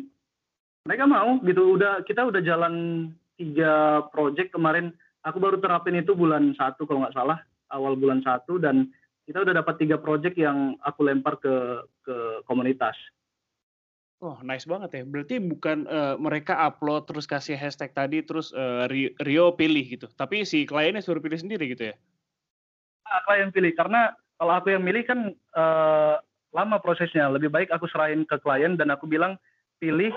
[0.83, 3.07] mereka mau gitu, udah kita udah jalan
[3.39, 4.91] tiga project kemarin
[5.23, 7.39] aku baru terapin itu bulan satu kalau nggak salah
[7.71, 8.91] awal bulan satu dan
[9.23, 12.93] kita udah dapat tiga project yang aku lempar ke ke komunitas.
[14.21, 15.03] Oh, nice banget ya.
[15.03, 18.87] Berarti bukan uh, mereka upload terus kasih hashtag tadi terus uh,
[19.19, 20.07] Rio pilih gitu.
[20.13, 21.95] Tapi si kliennya suruh pilih sendiri gitu ya?
[23.03, 25.19] Nah, klien pilih karena kalau aku yang milih kan
[25.55, 26.15] uh,
[26.53, 27.27] lama prosesnya.
[27.27, 29.35] Lebih baik aku serahin ke klien dan aku bilang
[29.81, 30.13] pilih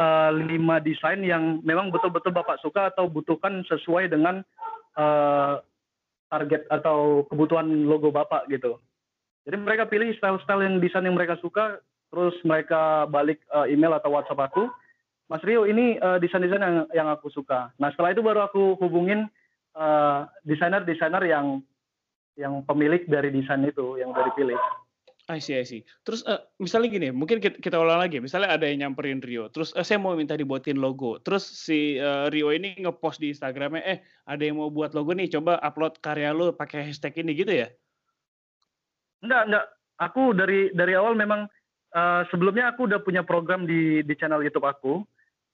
[0.00, 4.40] uh, lima desain yang memang betul-betul Bapak suka atau butuhkan sesuai dengan
[4.96, 5.60] uh,
[6.32, 8.80] target atau kebutuhan logo Bapak gitu.
[9.42, 14.12] Jadi mereka pilih style-style yang desain yang mereka suka, terus mereka balik uh, email atau
[14.12, 14.68] WhatsApp aku,
[15.32, 17.72] Mas Rio ini uh, desain-desain yang, yang aku suka.
[17.80, 19.32] Nah setelah itu baru aku hubungin
[20.44, 21.46] desainer-desainer uh, yang
[22.36, 24.60] yang pemilik dari desain itu yang udah dipilih.
[25.30, 25.86] I see, I see.
[26.02, 28.18] Terus uh, misalnya gini, mungkin kita, kita ulang lagi.
[28.18, 31.22] Misalnya ada yang nyamperin Rio, terus uh, saya mau minta dibuatin logo.
[31.22, 35.30] Terus si uh, Rio ini ngepost di Instagramnya, eh ada yang mau buat logo nih,
[35.30, 37.70] coba upload karya lo pakai hashtag ini gitu ya?
[39.22, 39.66] Enggak, enggak.
[40.02, 41.46] Aku dari dari awal memang
[41.92, 45.04] uh, sebelumnya aku udah punya program di di channel YouTube aku.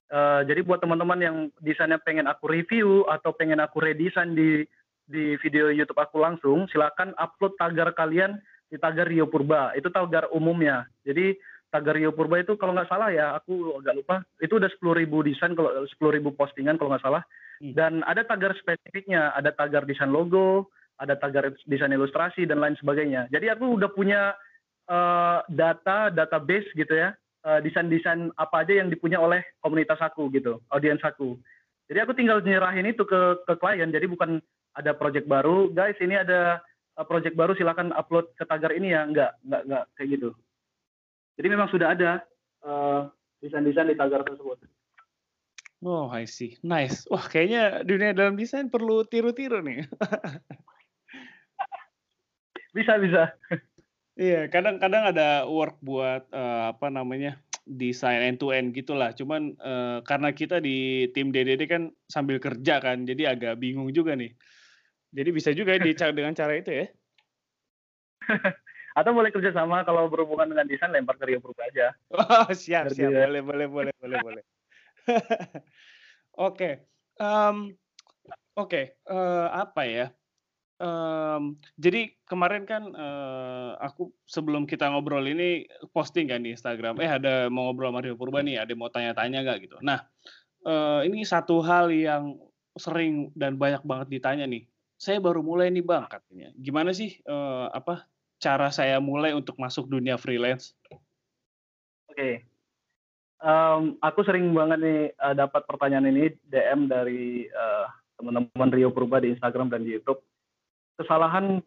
[0.09, 4.65] Uh, jadi buat teman-teman yang desainnya pengen aku review atau pengen aku redesign di
[5.05, 9.77] di video YouTube aku langsung, silakan upload tagar kalian di tagar Rio Purba.
[9.77, 10.89] Itu tagar umumnya.
[11.05, 11.37] Jadi
[11.69, 14.17] tagar Rio Purba itu kalau nggak salah ya aku agak lupa.
[14.41, 17.25] Itu udah sepuluh ribu desain kalau sepuluh ribu postingan kalau nggak salah.
[17.59, 17.75] Hmm.
[17.75, 19.35] dan ada tagar spesifiknya.
[19.35, 23.31] Ada tagar desain logo ada tagar desain ilustrasi dan lain sebagainya.
[23.31, 24.35] Jadi aku udah punya
[25.53, 27.13] data database gitu ya
[27.45, 31.37] uh, desain-desain apa aja yang dipunya oleh komunitas aku gitu audiens aku
[31.93, 34.41] jadi aku tinggal nyerahin itu ke ke klien jadi bukan
[34.73, 36.65] ada project baru guys ini ada
[36.99, 40.31] Eh, project baru silakan upload ke tagar ini ya enggak enggak enggak kayak gitu
[41.39, 42.11] jadi memang sudah ada
[42.67, 43.07] uh,
[43.39, 44.59] desain-desain di tagar tersebut
[45.79, 46.59] Oh, I see.
[46.67, 47.07] Nice.
[47.07, 49.87] Wah, kayaknya dunia dalam desain perlu tiru-tiru nih.
[52.75, 53.31] bisa, bisa.
[54.19, 57.39] Iya, kadang-kadang ada work buat uh, apa namanya
[57.71, 59.15] desain end to end gitulah.
[59.15, 64.19] Cuman uh, karena kita di tim DDD kan sambil kerja kan, jadi agak bingung juga
[64.19, 64.35] nih.
[65.15, 66.87] Jadi bisa juga ya dicari dengan cara itu ya?
[68.99, 71.95] Atau boleh kerja sama kalau berhubungan dengan desain lempar ke Rio Purba aja.
[72.11, 73.15] Oh, siap, siap.
[73.15, 74.43] Boleh, boleh, boleh, boleh, boleh.
[76.51, 76.91] Oke.
[77.23, 77.71] Um,
[78.59, 78.85] Oke, okay.
[79.07, 80.07] uh, eh, apa ya?
[80.79, 87.11] Um, jadi kemarin kan uh, aku sebelum kita ngobrol ini posting kan di Instagram, eh
[87.11, 89.77] ada mau ngobrol sama Rio Purba nih, ada mau tanya-tanya nggak gitu.
[89.83, 90.07] Nah,
[90.63, 92.39] uh, ini satu hal yang
[92.79, 94.71] sering dan banyak banget ditanya nih.
[94.95, 96.55] Saya baru mulai nih bang katanya.
[96.55, 98.07] Gimana sih uh, apa
[98.39, 100.79] cara saya mulai untuk masuk dunia freelance?
[102.07, 102.35] Oke, okay.
[103.43, 109.19] um, aku sering banget nih uh, dapat pertanyaan ini DM dari uh, teman-teman Rio Purba
[109.19, 110.23] di Instagram dan di YouTube
[110.99, 111.63] kesalahan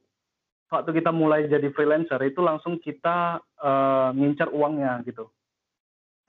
[0.71, 5.27] waktu kita mulai jadi freelancer itu langsung kita uh, ngincar uangnya gitu.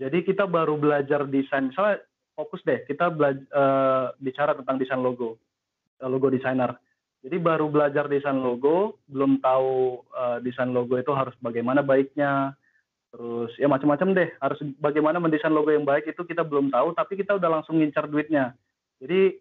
[0.03, 2.03] Jadi kita baru belajar desain, misalnya
[2.35, 5.39] fokus deh, kita uh, eh, bicara tentang desain logo,
[6.03, 6.75] eh, logo designer.
[7.23, 12.51] Jadi baru belajar desain logo, belum tahu uh, desain logo itu harus bagaimana baiknya,
[13.15, 17.15] terus ya macam-macam deh, harus bagaimana mendesain logo yang baik itu kita belum tahu, tapi
[17.15, 18.59] kita udah langsung ngincar duitnya.
[18.99, 19.39] Jadi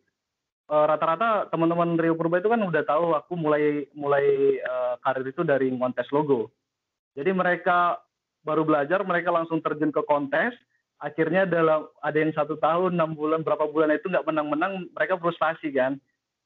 [0.72, 5.44] uh, rata-rata teman-teman Rio Purba itu kan udah tahu aku mulai mulai uh, karir itu
[5.44, 6.56] dari kontes logo.
[7.12, 8.00] Jadi mereka
[8.48, 10.56] baru belajar, mereka langsung terjun ke kontes.
[11.02, 15.74] Akhirnya dalam ada yang satu tahun, enam bulan, berapa bulan itu nggak menang-menang, mereka frustasi
[15.74, 15.98] kan.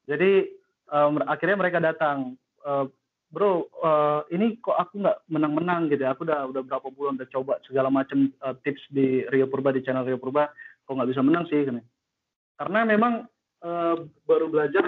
[0.08, 0.48] Jadi
[0.90, 2.88] um, akhirnya mereka datang, uh,
[3.30, 6.08] bro, uh, ini kok aku nggak menang-menang gitu.
[6.08, 6.16] Ya?
[6.16, 9.84] Aku udah udah berapa bulan udah coba segala macam uh, tips di Rio Purba di
[9.84, 10.48] channel Rio Purba,
[10.88, 11.60] kok nggak bisa menang sih.
[11.60, 11.84] Gini.
[12.56, 13.28] Karena memang
[13.66, 14.86] uh, baru belajar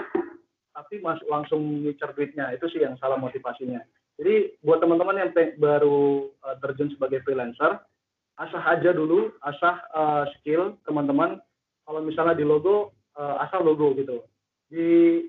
[0.70, 2.54] tapi masuk langsung ngincar duitnya.
[2.54, 3.82] Itu sih yang salah motivasinya.
[4.14, 7.82] Jadi buat teman-teman yang baru uh, terjun sebagai freelancer
[8.38, 11.42] asah aja dulu asah uh, skill teman-teman.
[11.82, 14.22] Kalau misalnya di logo uh, asal logo gitu.
[14.70, 15.22] Di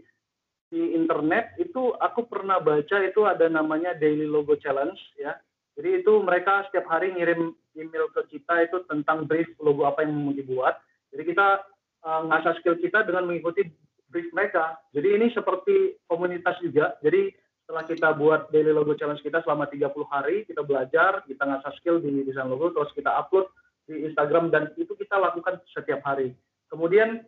[0.69, 5.33] di internet itu aku pernah baca itu ada namanya daily logo challenge ya.
[5.73, 10.13] Jadi itu mereka setiap hari ngirim email ke kita itu tentang brief logo apa yang
[10.13, 10.77] mau dibuat.
[11.09, 11.65] Jadi kita
[12.03, 13.67] uh, ngasah skill kita dengan mengikuti
[14.09, 14.77] brief mereka.
[14.91, 16.97] Jadi ini seperti komunitas juga.
[17.05, 17.29] Jadi
[17.63, 22.01] setelah kita buat daily logo challenge kita selama 30 hari, kita belajar, kita ngasah skill
[22.01, 23.45] di desain logo, terus kita upload
[23.85, 26.33] di Instagram dan itu kita lakukan setiap hari.
[26.65, 27.21] Kemudian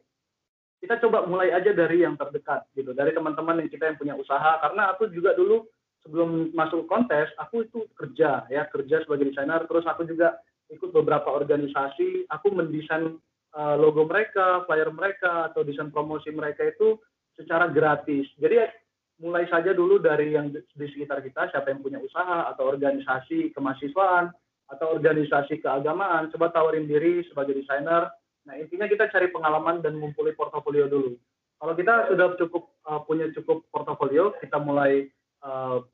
[0.82, 4.58] kita coba mulai aja dari yang terdekat gitu, dari teman-teman yang kita yang punya usaha.
[4.66, 5.70] Karena aku juga dulu
[6.02, 9.62] sebelum masuk kontes, aku itu kerja ya, kerja sebagai desainer.
[9.70, 10.42] Terus aku juga
[10.74, 13.22] ikut beberapa organisasi, aku mendesain
[13.52, 16.96] logo mereka, flyer mereka, atau desain promosi mereka itu
[17.36, 18.28] secara gratis.
[18.40, 18.56] Jadi
[19.22, 24.34] mulai saja dulu dari yang di sekitar kita, siapa yang punya usaha atau organisasi kemahasiswaan
[24.72, 28.10] atau organisasi keagamaan, coba tawarin diri sebagai desainer.
[28.48, 31.14] Nah intinya kita cari pengalaman dan ngumpuli portofolio dulu.
[31.62, 35.06] Kalau kita sudah cukup uh, punya cukup portofolio, kita mulai
[35.46, 35.86] uh,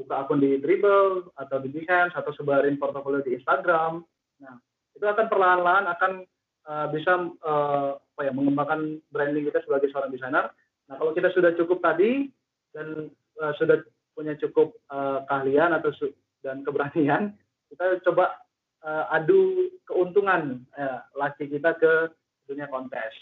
[0.00, 4.00] buka akun di Dribble atau di Behance atau sebarin portofolio di Instagram.
[4.40, 4.56] Nah
[4.96, 6.24] itu akan perlahan-lahan akan
[6.68, 10.52] uh, bisa uh, apa ya mengembangkan branding kita sebagai seorang desainer.
[10.90, 12.28] Nah kalau kita sudah cukup tadi
[12.76, 13.08] dan
[13.40, 13.80] uh, sudah
[14.12, 15.92] punya cukup uh, keahlian atau
[16.44, 17.36] dan keberanian,
[17.72, 18.36] kita coba
[18.84, 22.12] uh, adu keuntungan uh, laki kita ke
[22.48, 23.12] dunia kontes.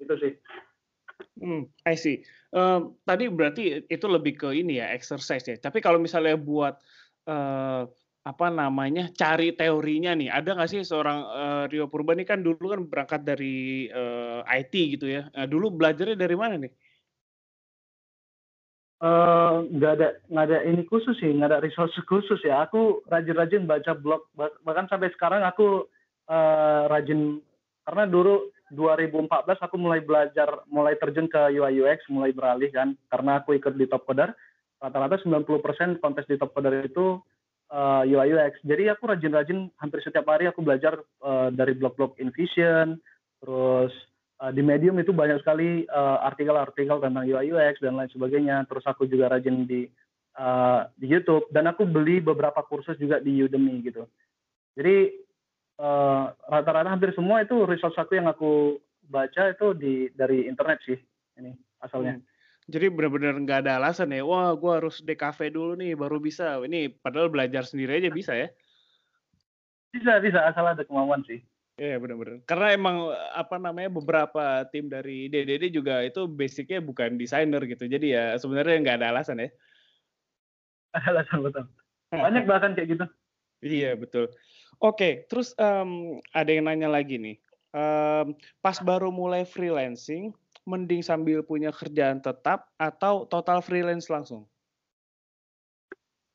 [0.00, 0.34] Itu sih.
[1.36, 2.24] Hmm, I see.
[2.50, 5.56] Um, tadi berarti itu lebih ke ini ya exercise ya.
[5.60, 6.80] Tapi kalau misalnya buat
[7.28, 7.86] uh,
[8.20, 12.68] apa namanya, cari teorinya nih, ada nggak sih seorang, uh, Rio Purba ini kan dulu
[12.68, 16.72] kan berangkat dari, uh, IT gitu ya, nah dulu belajarnya dari mana nih?
[19.00, 22.68] Uh, nggak ada nggak ada ini khusus sih, nggak ada resource khusus ya.
[22.68, 25.88] Aku rajin-rajin baca blog, bahkan sampai sekarang aku,
[26.28, 27.40] uh, rajin
[27.88, 33.40] karena dulu 2014 aku mulai belajar, mulai terjun ke UI UX, mulai beralih kan, karena
[33.40, 34.36] aku ikut di Top Coder,
[34.78, 37.18] rata-rata 90% kontes di Top Coder itu
[37.70, 38.58] uh, UI UX.
[38.66, 42.98] Jadi aku rajin-rajin hampir setiap hari aku belajar uh, dari blog-blog InVision,
[43.40, 43.94] terus
[44.42, 45.86] uh, di Medium itu banyak sekali
[46.26, 48.66] artikel-artikel uh, tentang UI UX dan lain sebagainya.
[48.66, 49.86] Terus aku juga rajin di
[50.36, 54.04] uh, di YouTube dan aku beli beberapa kursus juga di Udemy gitu.
[54.74, 55.14] Jadi
[56.46, 58.76] rata-rata uh, hampir semua itu resource aku yang aku
[59.10, 60.98] baca itu di dari internet sih
[61.40, 61.50] ini
[61.82, 62.20] asalnya.
[62.20, 62.26] Hmm.
[62.70, 66.62] Jadi benar-benar nggak ada alasan ya, wah gue harus DKV dulu nih baru bisa.
[66.62, 68.48] Ini padahal belajar sendiri aja bisa ya?
[69.90, 71.42] Bisa, bisa asal ada kemauan sih.
[71.80, 72.44] Iya benar-benar.
[72.44, 72.96] Karena emang
[73.32, 77.88] apa namanya beberapa tim dari DDD juga itu basicnya bukan desainer gitu.
[77.88, 79.48] Jadi ya sebenarnya nggak ada alasan ya.
[80.94, 81.64] Ada alasan betul.
[82.12, 83.06] Banyak bahkan kayak gitu.
[83.64, 84.28] Iya betul.
[84.80, 87.36] Oke, terus um, ada yang nanya lagi nih.
[87.70, 90.36] Um, pas baru mulai freelancing,
[90.68, 94.44] mending sambil punya kerjaan tetap atau total freelance langsung?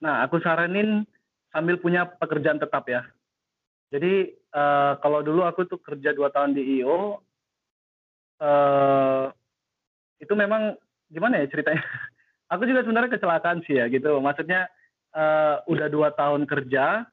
[0.01, 1.07] Nah, aku saranin
[1.53, 3.05] sambil punya pekerjaan tetap ya.
[3.93, 7.05] Jadi uh, kalau dulu aku tuh kerja dua tahun di IO, uh,
[8.43, 9.25] eh,
[10.19, 10.75] itu memang
[11.07, 11.79] gimana ya ceritanya?
[12.53, 14.19] aku juga sebenarnya kecelakaan sih ya gitu.
[14.19, 14.67] Maksudnya
[15.15, 17.07] uh, udah dua tahun kerja,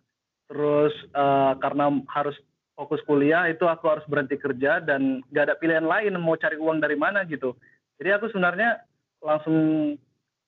[0.51, 2.35] terus uh, karena harus
[2.77, 6.81] fokus kuliah itu aku harus berhenti kerja dan gak ada pilihan lain mau cari uang
[6.81, 7.53] dari mana gitu.
[8.01, 8.81] Jadi aku sebenarnya
[9.23, 9.57] langsung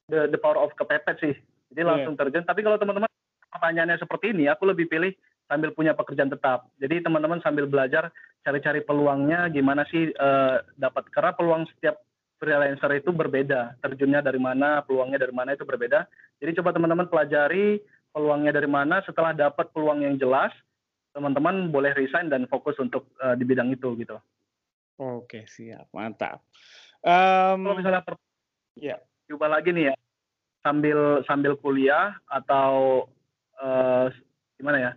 [0.08, 1.34] the, the power of kepepet sih.
[1.72, 1.88] Jadi iya.
[1.88, 2.20] langsung yeah.
[2.26, 2.44] terjun.
[2.44, 3.10] Tapi kalau teman-teman
[3.52, 5.12] pertanyaannya seperti ini, aku lebih pilih
[5.46, 6.66] sambil punya pekerjaan tetap.
[6.80, 8.08] Jadi teman-teman sambil belajar
[8.44, 12.00] cari-cari peluangnya gimana sih uh, dapat karena peluang setiap
[12.40, 13.76] freelancer itu berbeda.
[13.80, 16.08] Terjunnya dari mana, peluangnya dari mana itu berbeda.
[16.40, 17.80] Jadi coba teman-teman pelajari
[18.12, 19.00] peluangnya dari mana.
[19.04, 20.52] Setelah dapat peluang yang jelas,
[21.14, 24.18] teman-teman boleh resign dan fokus untuk uh, di bidang itu gitu.
[24.98, 26.42] Oke siap, mantap.
[27.00, 28.18] Um, Kalau misalnya per
[28.74, 28.98] ya.
[29.24, 29.94] coba lagi nih ya
[30.60, 33.04] sambil sambil kuliah atau
[33.56, 34.12] uh,
[34.60, 34.92] gimana ya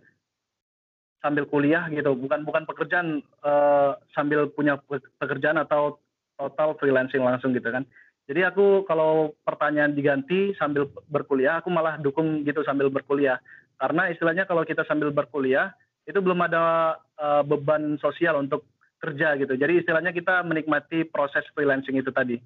[1.23, 2.11] sambil kuliah gitu.
[2.13, 4.79] Bukan bukan pekerjaan uh, sambil punya
[5.19, 5.99] pekerjaan atau
[6.37, 7.87] total freelancing langsung gitu kan.
[8.27, 13.39] Jadi aku kalau pertanyaan diganti sambil berkuliah aku malah dukung gitu sambil berkuliah.
[13.79, 15.71] Karena istilahnya kalau kita sambil berkuliah
[16.07, 18.63] itu belum ada uh, beban sosial untuk
[18.97, 22.39] kerja gitu jadi istilahnya kita menikmati proses freelancing itu tadi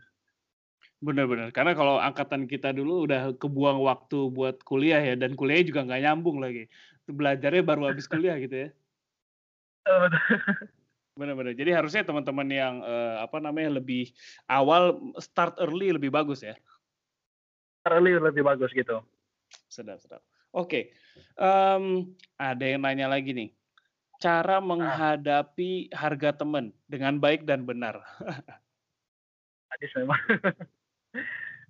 [1.02, 5.82] Benar-benar, karena kalau angkatan kita dulu udah kebuang waktu buat kuliah ya, dan kuliahnya juga
[5.82, 6.70] nggak nyambung lagi.
[7.10, 8.70] Belajarnya baru habis kuliah gitu ya.
[11.20, 11.58] Benar-benar.
[11.58, 14.14] Jadi harusnya teman-teman yang uh, apa namanya lebih
[14.46, 16.54] awal start early lebih bagus ya.
[17.82, 19.02] Start early lebih bagus gitu.
[19.74, 20.22] Sedap, sedap.
[20.52, 20.92] Oke,
[21.40, 23.50] um, ada yang nanya lagi nih.
[24.20, 24.64] Cara ah.
[24.64, 28.04] menghadapi harga teman dengan baik dan benar.
[29.72, 30.20] Hadis memang.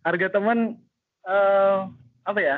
[0.02, 0.82] harga teman
[1.30, 1.90] uh,
[2.26, 2.58] apa ya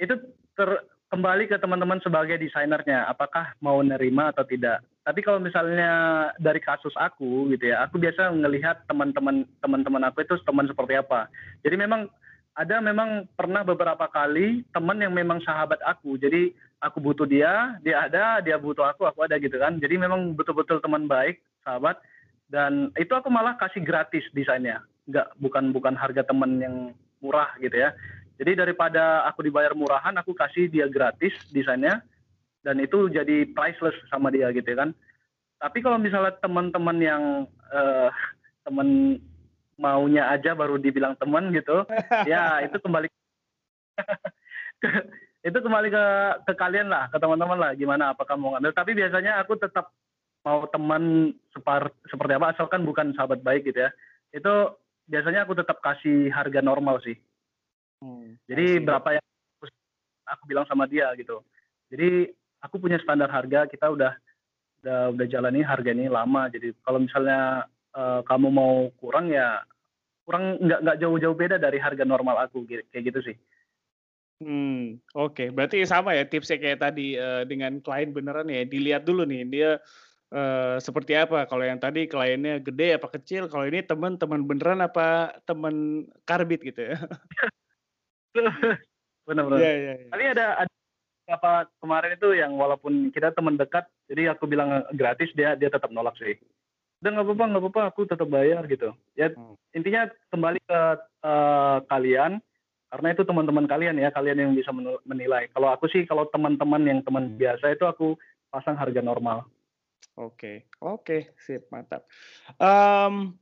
[0.00, 0.16] itu
[0.56, 0.68] ter,
[1.12, 6.92] kembali ke teman-teman sebagai desainernya apakah mau nerima atau tidak tapi kalau misalnya dari kasus
[6.96, 11.28] aku gitu ya aku biasa melihat teman-teman teman-teman aku itu teman seperti apa
[11.64, 12.08] jadi memang
[12.52, 16.20] ada memang pernah beberapa kali teman yang memang sahabat aku.
[16.20, 16.52] Jadi
[16.84, 19.80] aku butuh dia dia ada dia butuh aku aku ada gitu kan.
[19.80, 21.96] Jadi memang betul-betul teman baik sahabat.
[22.52, 24.84] Dan itu aku malah kasih gratis desainnya.
[25.08, 26.76] Nggak bukan bukan harga temen yang
[27.24, 27.96] murah gitu ya.
[28.36, 32.04] Jadi daripada aku dibayar murahan aku kasih dia gratis desainnya.
[32.60, 34.90] Dan itu jadi priceless sama dia gitu ya kan.
[35.56, 37.22] Tapi kalau misalnya teman-teman yang
[37.72, 38.10] uh,
[38.66, 39.18] temen
[39.80, 41.84] maunya aja baru dibilang teman gitu
[42.30, 43.06] ya itu kembali
[45.48, 46.04] itu kembali ke
[46.48, 49.90] ke kalian lah ke teman-teman lah gimana apakah mau ngambil tapi biasanya aku tetap
[50.42, 51.34] mau teman
[52.08, 53.90] seperti apa asalkan bukan sahabat baik gitu ya
[54.32, 54.52] itu
[55.06, 57.16] biasanya aku tetap kasih harga normal sih.
[58.02, 59.26] Hmm, Jadi berapa yang
[60.26, 61.42] aku bilang sama dia gitu.
[61.92, 62.30] Jadi
[62.62, 64.12] aku punya standar harga, kita udah
[64.82, 66.48] udah udah jalani harga ini lama.
[66.50, 67.66] Jadi kalau misalnya
[68.24, 69.60] kamu mau kurang ya
[70.22, 73.36] kurang nggak nggak jauh-jauh beda dari harga normal aku kayak gitu sih.
[74.42, 75.38] Hmm, oke.
[75.38, 75.48] Okay.
[75.54, 78.66] Berarti sama ya tipsnya kayak tadi uh, dengan klien beneran ya.
[78.66, 79.70] Dilihat dulu nih dia
[80.34, 81.46] uh, seperti apa?
[81.46, 86.62] Kalau yang tadi kliennya gede apa kecil, kalau ini teman teman beneran apa teman karbit
[86.66, 86.98] gitu ya?
[89.28, 89.58] Benar-benar.
[89.62, 90.08] Ya, ya, ya.
[90.10, 90.74] Tapi ada ada
[91.30, 95.94] apa kemarin itu yang walaupun kita teman dekat, jadi aku bilang gratis dia dia tetap
[95.94, 96.34] nolak sih.
[97.02, 98.94] Udah nggak apa-apa nggak apa-apa aku tetap bayar gitu.
[99.18, 99.58] Ya hmm.
[99.74, 100.80] intinya kembali ke
[101.26, 102.38] uh, kalian
[102.94, 104.70] karena itu teman-teman kalian ya kalian yang bisa
[105.02, 105.50] menilai.
[105.50, 107.42] Kalau aku sih kalau teman-teman yang teman hmm.
[107.42, 108.14] biasa itu aku
[108.54, 109.50] pasang harga normal.
[110.20, 112.04] Oke, oke, sip, mantap.
[112.60, 113.32] Um,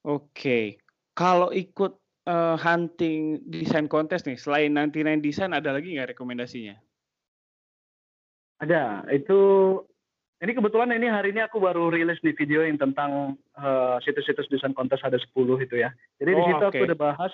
[0.00, 0.80] oke,
[1.12, 6.80] kalau ikut uh, hunting desain kontes nih, selain nanti nanti desain, ada lagi nggak rekomendasinya?
[8.64, 9.40] Ada, itu
[10.42, 14.74] ini kebetulan ini hari ini aku baru rilis di video yang tentang uh, situs-situs desain
[14.74, 15.30] kontes ada 10
[15.62, 15.94] itu ya.
[16.18, 16.78] Jadi oh, di situ okay.
[16.82, 17.32] aku udah bahas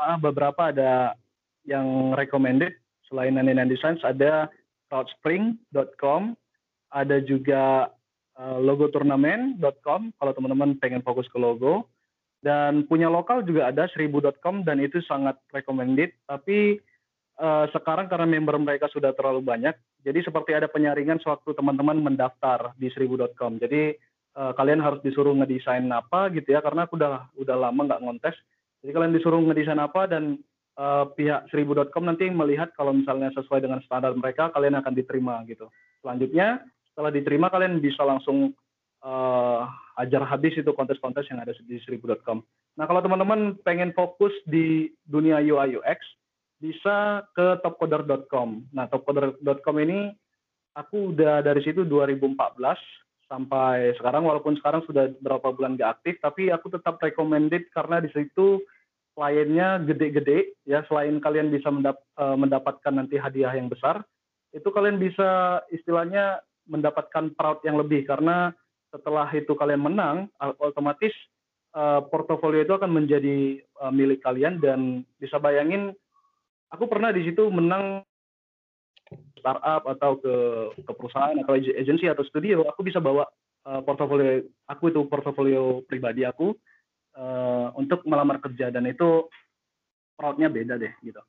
[0.00, 1.12] uh, beberapa ada
[1.68, 2.72] yang recommended
[3.12, 4.48] selain nanti Designs ada
[4.88, 6.32] crowdspring.com
[6.96, 7.92] ada juga
[8.40, 11.92] uh, logo turnamen.com kalau teman-teman pengen fokus ke logo
[12.40, 16.80] dan punya lokal juga ada seribu.com dan itu sangat recommended tapi
[17.40, 22.76] uh, sekarang karena member mereka sudah terlalu banyak jadi seperti ada penyaringan sewaktu teman-teman mendaftar
[22.76, 23.96] di seribu.com jadi
[24.38, 28.36] uh, kalian harus disuruh ngedesain apa gitu ya karena aku udah udah lama nggak ngontes.
[28.84, 30.36] Jadi kalian disuruh ngedesain apa dan
[30.76, 35.70] uh, pihak seribu.com nanti melihat kalau misalnya sesuai dengan standar mereka kalian akan diterima gitu.
[36.04, 36.60] Selanjutnya
[36.92, 38.52] setelah diterima kalian bisa langsung
[39.02, 39.64] uh,
[39.98, 42.44] ajar habis itu kontes-kontes yang ada di seribu.com.
[42.74, 46.02] Nah kalau teman-teman pengen fokus di dunia UI UX
[46.64, 48.72] bisa ke topcoder.com.
[48.72, 50.08] Nah topcoder.com ini
[50.72, 52.40] aku udah dari situ 2014
[53.28, 54.24] sampai sekarang.
[54.24, 58.64] Walaupun sekarang sudah berapa bulan gak aktif tapi aku tetap recommended karena di situ
[59.12, 60.80] kliennya gede-gede ya.
[60.88, 64.00] Selain kalian bisa mendap, uh, mendapatkan nanti hadiah yang besar
[64.56, 68.08] itu kalian bisa istilahnya mendapatkan proud yang lebih.
[68.08, 68.48] Karena
[68.88, 71.12] setelah itu kalian menang otomatis
[71.76, 75.92] uh, portofolio itu akan menjadi uh, milik kalian dan bisa bayangin
[76.74, 78.02] aku pernah di situ menang
[79.38, 80.34] startup atau ke
[80.82, 83.22] ke perusahaan atau agensi atau studio aku bisa bawa
[83.68, 86.50] uh, portofolio aku itu portofolio pribadi aku
[87.14, 89.30] uh, untuk melamar kerja dan itu
[90.18, 91.22] proudnya beda deh gitu.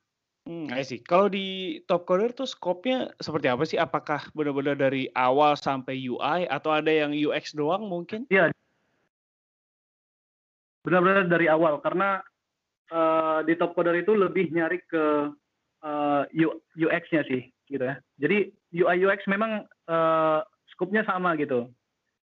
[0.45, 1.01] Hmm, see.
[1.01, 3.81] Kalau di Top Coder tuh skopnya seperti apa sih?
[3.81, 8.29] Apakah benar-benar dari awal sampai UI atau ada yang UX doang mungkin?
[8.29, 8.53] Iya.
[10.85, 12.21] Benar-benar dari awal karena
[12.91, 15.31] uh, di Top Coder itu lebih nyari ke
[15.86, 16.23] uh,
[16.77, 17.95] UX-nya sih gitu ya.
[18.21, 20.39] Jadi UI UX memang uh,
[20.73, 21.69] skopnya sama gitu.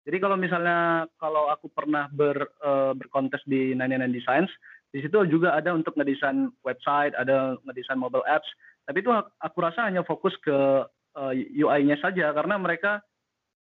[0.03, 4.51] Jadi kalau misalnya kalau aku pernah ber uh, berkontes di 99 Designs,
[4.91, 8.49] di situ juga ada untuk ngedesain website, ada ngedesain mobile apps.
[8.83, 10.83] Tapi itu aku rasa hanya fokus ke
[11.15, 13.01] uh, eh, UI-nya saja karena mereka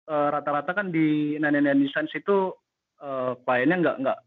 [0.07, 2.55] rata-rata uh, kan di 99 Designs itu
[3.03, 4.19] uh, kliennya nggak nggak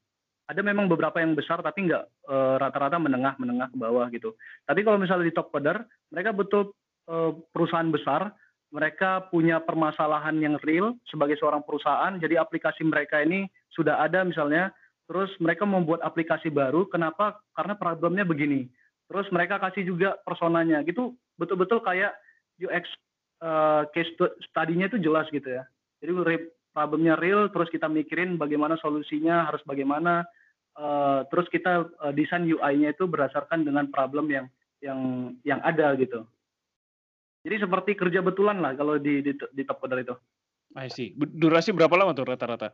[0.51, 2.27] ada memang beberapa yang besar tapi nggak
[2.59, 4.35] rata-rata menengah menengah ke bawah gitu.
[4.67, 5.79] Tapi kalau misalnya di top coder,
[6.11, 6.75] mereka betul
[7.07, 8.35] uh, perusahaan besar
[8.71, 12.15] mereka punya permasalahan yang real sebagai seorang perusahaan.
[12.23, 14.71] Jadi aplikasi mereka ini sudah ada misalnya,
[15.11, 16.87] terus mereka membuat aplikasi baru.
[16.87, 17.43] Kenapa?
[17.55, 18.71] Karena problemnya begini.
[19.11, 20.87] Terus mereka kasih juga personanya.
[20.87, 22.15] Gitu betul-betul kayak
[22.63, 22.87] UX
[23.43, 24.15] uh, eh, case
[24.51, 25.67] study-nya itu jelas gitu ya.
[25.99, 26.15] Jadi
[26.71, 30.23] problemnya real, terus kita mikirin bagaimana solusinya, harus bagaimana.
[30.81, 34.47] Uh, terus kita uh, desain UI-nya itu berdasarkan dengan problem yang
[34.81, 35.01] yang
[35.45, 36.25] yang ada gitu.
[37.45, 40.17] Jadi seperti kerja betulan lah kalau di di, di top coder itu.
[40.81, 41.13] I see.
[41.13, 42.73] Durasi berapa lama tuh rata-rata?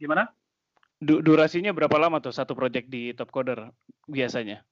[0.00, 0.32] Gimana?
[0.96, 3.68] Du durasinya berapa lama tuh satu project di top coder
[4.08, 4.64] biasanya?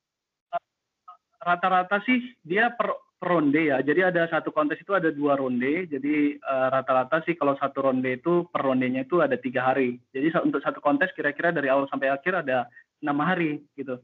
[1.44, 3.80] Rata-rata sih dia per, per ronde ya.
[3.80, 5.88] Jadi ada satu kontes itu ada dua ronde.
[5.88, 9.96] Jadi eh, rata-rata uh, sih kalau satu ronde itu per rondenya itu ada tiga hari.
[10.12, 12.68] Jadi untuk satu kontes kira-kira dari awal sampai akhir ada
[13.00, 14.00] enam hari gitu.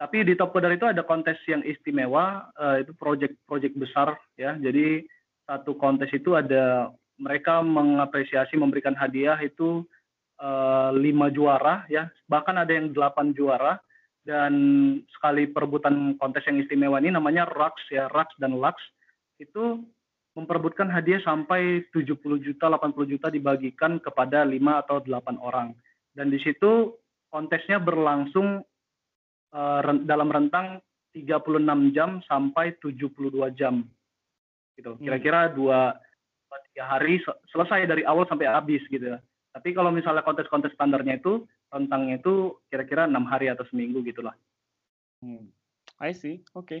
[0.00, 4.56] Tapi di Top Coder itu ada kontes yang istimewa, uh, itu project-project besar ya.
[4.56, 5.04] Jadi
[5.44, 6.88] satu kontes itu ada
[7.20, 9.84] mereka mengapresiasi memberikan hadiah itu
[10.40, 13.76] uh, lima juara ya, bahkan ada yang delapan juara
[14.30, 14.54] dan
[15.10, 18.78] sekali perebutan kontes yang istimewa ini namanya Rux ya, Rux dan Lux
[19.42, 19.82] itu
[20.38, 25.68] memperebutkan hadiah sampai 70 juta, 80 juta dibagikan kepada lima atau delapan orang.
[26.14, 26.94] Dan di situ
[27.26, 28.62] kontesnya berlangsung
[29.50, 30.78] uh, dalam rentang
[31.10, 33.82] 36 jam sampai 72 jam.
[34.78, 34.94] Gitu.
[34.94, 35.02] Hmm.
[35.02, 35.98] Kira-kira dua
[36.70, 37.18] tiga hari
[37.50, 39.18] selesai dari awal sampai habis gitu ya.
[39.50, 44.34] Tapi kalau misalnya kontes-kontes standarnya itu rentangnya itu kira-kira enam hari atau seminggu gitulah.
[45.22, 45.48] Hmm.
[46.00, 46.42] I see.
[46.52, 46.80] Oke.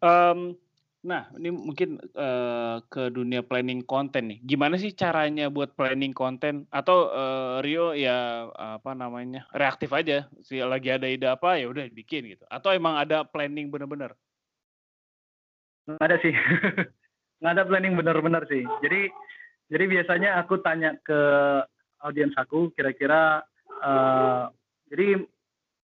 [0.00, 0.56] Um,
[1.00, 4.38] Nah, ini mungkin uh, ke dunia planning konten nih.
[4.44, 6.68] Gimana sih caranya buat planning konten?
[6.68, 10.28] Atau uh, Rio ya apa namanya reaktif aja.
[10.44, 12.44] Si lagi ada ide apa ya udah bikin gitu.
[12.52, 14.12] Atau emang ada planning bener-bener?
[15.88, 16.34] Nggak ada sih.
[17.40, 18.62] Nggak ada planning bener-bener sih.
[18.84, 19.08] Jadi
[19.72, 21.20] jadi biasanya aku tanya ke
[22.04, 23.40] audiens aku kira-kira
[23.80, 24.52] uh,
[24.92, 25.24] jadi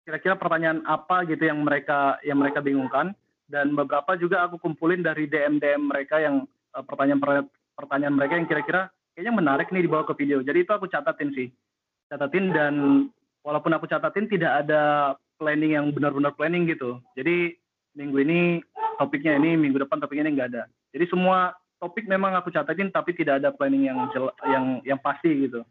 [0.07, 3.11] kira-kira pertanyaan apa gitu yang mereka yang mereka bingungkan
[3.51, 8.47] dan beberapa juga aku kumpulin dari DM DM mereka yang uh, pertanyaan pertanyaan mereka yang
[8.47, 10.45] kira-kira kayaknya menarik nih dibawa ke video.
[10.45, 11.49] Jadi itu aku catatin sih,
[12.13, 12.75] catatin dan
[13.41, 17.01] walaupun aku catatin tidak ada planning yang benar-benar planning gitu.
[17.17, 17.57] Jadi
[17.97, 18.41] minggu ini
[19.01, 20.65] topiknya ini, minggu depan topiknya ini nggak ada.
[20.93, 23.99] Jadi semua topik memang aku catatin tapi tidak ada planning yang
[24.45, 25.65] yang yang pasti gitu.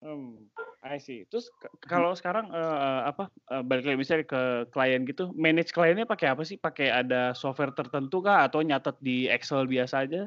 [0.00, 0.48] Hmm,
[0.80, 1.28] I see.
[1.28, 1.52] Terus
[1.84, 6.40] kalau sekarang uh, apa uh, balik lagi misalnya ke klien gitu, manage kliennya pakai apa
[6.40, 6.56] sih?
[6.56, 10.24] Pakai ada software tertentu kah atau nyatet di Excel biasa aja?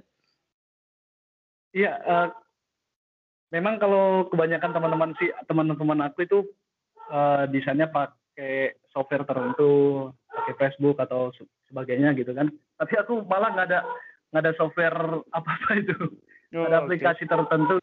[1.73, 2.29] Iya, uh,
[3.49, 6.45] memang kalau kebanyakan teman-teman sih teman-teman aku itu
[7.09, 11.33] uh, desainnya pakai software tertentu, pakai Facebook atau
[11.65, 12.53] sebagainya gitu kan.
[12.77, 13.81] Tapi aku malah nggak ada
[14.29, 14.97] nggak ada software
[15.33, 15.97] apa-apa itu.
[16.53, 17.33] Oh, ada aplikasi okay.
[17.33, 17.81] tertentu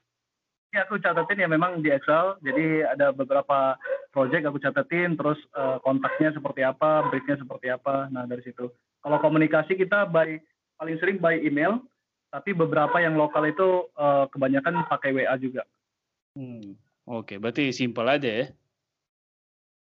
[0.70, 2.38] Ya, aku catatin ya memang di Excel.
[2.46, 3.74] Jadi ada beberapa
[4.14, 8.06] project aku catatin, terus uh, kontaknya seperti apa, briefnya seperti apa.
[8.14, 8.70] Nah dari situ.
[9.02, 10.38] Kalau komunikasi kita by
[10.78, 11.82] paling sering by email,
[12.30, 15.66] tapi beberapa yang lokal itu uh, kebanyakan pakai WA juga.
[16.38, 16.78] Hmm.
[17.10, 18.46] Oke, okay, berarti simpel aja ya?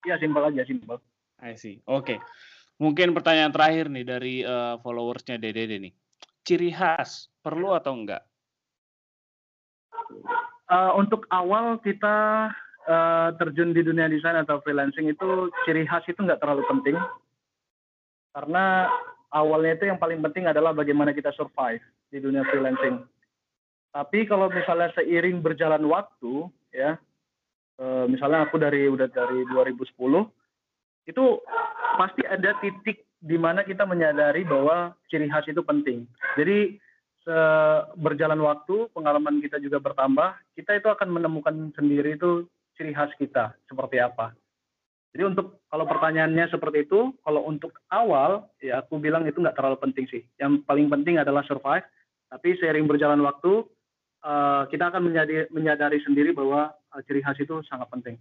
[0.05, 1.01] Iya simpel aja, simpel.
[1.41, 1.81] I see.
[1.89, 2.17] Oke.
[2.17, 2.19] Okay.
[2.77, 5.93] Mungkin pertanyaan terakhir nih dari uh, followersnya Dede nih.
[6.45, 8.21] Ciri khas perlu atau enggak?
[10.71, 12.49] Uh, untuk awal kita
[12.87, 16.97] uh, terjun di dunia desain atau freelancing itu ciri khas itu nggak terlalu penting
[18.37, 18.93] karena
[19.33, 21.81] awalnya itu yang paling penting adalah bagaimana kita survive
[22.13, 23.01] di dunia freelancing.
[23.97, 27.01] Tapi kalau misalnya seiring berjalan waktu, ya,
[27.81, 29.89] uh, misalnya aku dari udah dari 2010,
[31.09, 31.25] itu
[31.97, 36.05] pasti ada titik di mana kita menyadari bahwa ciri khas itu penting.
[36.37, 36.77] Jadi
[37.99, 42.47] berjalan waktu, pengalaman kita juga bertambah, kita itu akan menemukan sendiri itu
[42.79, 44.31] ciri khas kita seperti apa.
[45.17, 49.81] Jadi untuk kalau pertanyaannya seperti itu, kalau untuk awal ya aku bilang itu nggak terlalu
[49.81, 50.23] penting sih.
[50.37, 51.89] Yang paling penting adalah survive.
[52.29, 53.65] Tapi seiring berjalan waktu,
[54.27, 58.21] uh, kita akan menyadari, menyadari sendiri bahwa uh, ciri khas itu sangat penting.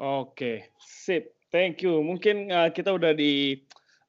[0.00, 1.36] Oke, sip.
[1.52, 2.00] Thank you.
[2.00, 3.60] Mungkin kita udah di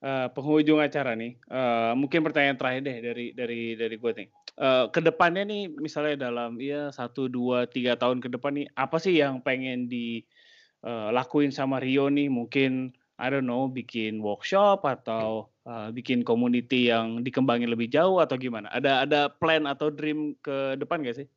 [0.03, 1.39] uh, penghujung acara nih.
[1.47, 4.29] Uh, mungkin pertanyaan terakhir deh dari dari dari gue nih.
[4.53, 9.01] Uh, ke depannya nih, misalnya dalam ya satu dua tiga tahun ke depan nih, apa
[9.01, 12.29] sih yang pengen dilakuin uh, sama Rio nih?
[12.29, 18.35] Mungkin I don't know, bikin workshop atau uh, bikin community yang dikembangin lebih jauh atau
[18.35, 18.67] gimana?
[18.69, 21.27] Ada ada plan atau dream ke depan gak sih?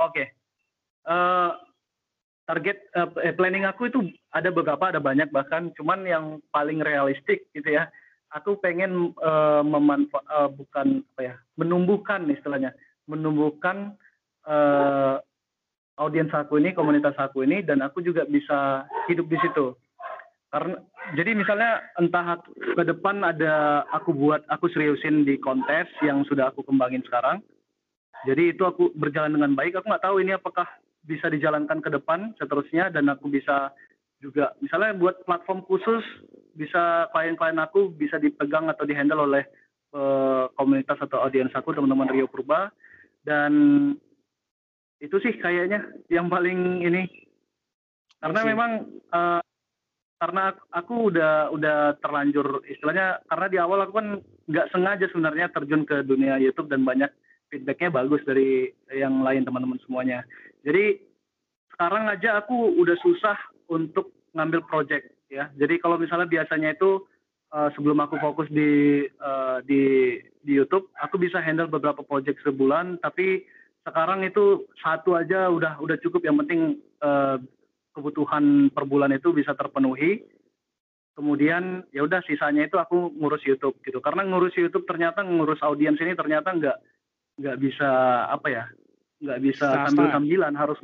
[0.00, 0.10] Oke.
[0.10, 0.26] Okay.
[1.06, 1.54] Uh,
[2.46, 5.74] target uh, planning aku itu ada beberapa ada banyak bahkan.
[5.74, 7.90] Cuman yang paling realistik gitu ya
[8.34, 12.74] aku pengen uh, memanfa uh, bukan apa ya menumbuhkan istilahnya.
[13.06, 13.94] Menumbuhkan
[14.46, 15.22] uh,
[15.96, 19.74] audiens aku ini komunitas aku ini dan aku juga bisa hidup di situ.
[20.50, 20.78] Karena
[21.18, 26.62] jadi misalnya entah ke depan ada aku buat aku seriusin di kontes yang sudah aku
[26.62, 27.42] kembangin sekarang.
[28.24, 29.78] Jadi itu aku berjalan dengan baik.
[29.78, 30.66] Aku nggak tahu ini apakah
[31.06, 33.70] bisa dijalankan ke depan seterusnya dan aku bisa
[34.18, 36.02] juga misalnya buat platform khusus
[36.56, 39.44] bisa klien-klien aku bisa dipegang atau dihandle oleh
[39.92, 42.72] uh, komunitas atau audiens aku teman-teman Rio Purba.
[43.22, 43.52] Dan
[44.98, 47.04] itu sih kayaknya yang paling ini.
[48.16, 48.50] Karena Masih.
[48.56, 48.70] memang
[49.12, 49.40] uh,
[50.16, 54.08] karena aku udah udah terlanjur istilahnya karena di awal aku kan
[54.48, 57.12] nggak sengaja sebenarnya terjun ke dunia YouTube dan banyak
[57.52, 60.24] feedbacknya bagus dari yang lain teman-teman semuanya
[60.66, 60.98] jadi
[61.78, 63.38] sekarang aja aku udah susah
[63.70, 65.46] untuk ngambil project ya.
[65.54, 67.06] Jadi kalau misalnya biasanya itu
[67.54, 72.98] uh, sebelum aku fokus di uh, di di YouTube, aku bisa handle beberapa project sebulan.
[72.98, 73.46] Tapi
[73.86, 76.26] sekarang itu satu aja udah udah cukup.
[76.26, 76.60] Yang penting
[77.06, 77.38] uh,
[77.94, 80.26] kebutuhan per bulan itu bisa terpenuhi.
[81.16, 84.02] Kemudian ya udah sisanya itu aku ngurus YouTube gitu.
[84.02, 86.78] Karena ngurus YouTube ternyata ngurus audiens ini ternyata nggak
[87.40, 87.88] nggak bisa
[88.32, 88.64] apa ya
[89.22, 90.78] nggak bisa sambil sambilan harus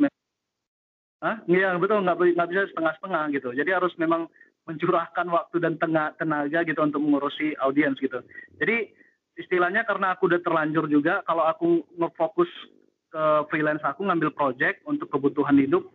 [1.23, 1.39] Hah?
[1.47, 3.49] Iya betul nggak nggak bisa setengah-setengah gitu.
[3.55, 4.27] Jadi harus memang
[4.67, 8.19] mencurahkan waktu dan tengah tenaga gitu untuk mengurusi audiens gitu.
[8.59, 8.91] Jadi
[9.39, 12.51] istilahnya karena aku udah terlanjur juga kalau aku ngefokus
[13.13, 13.23] ke
[13.55, 15.87] freelance aku ngambil project untuk kebutuhan hidup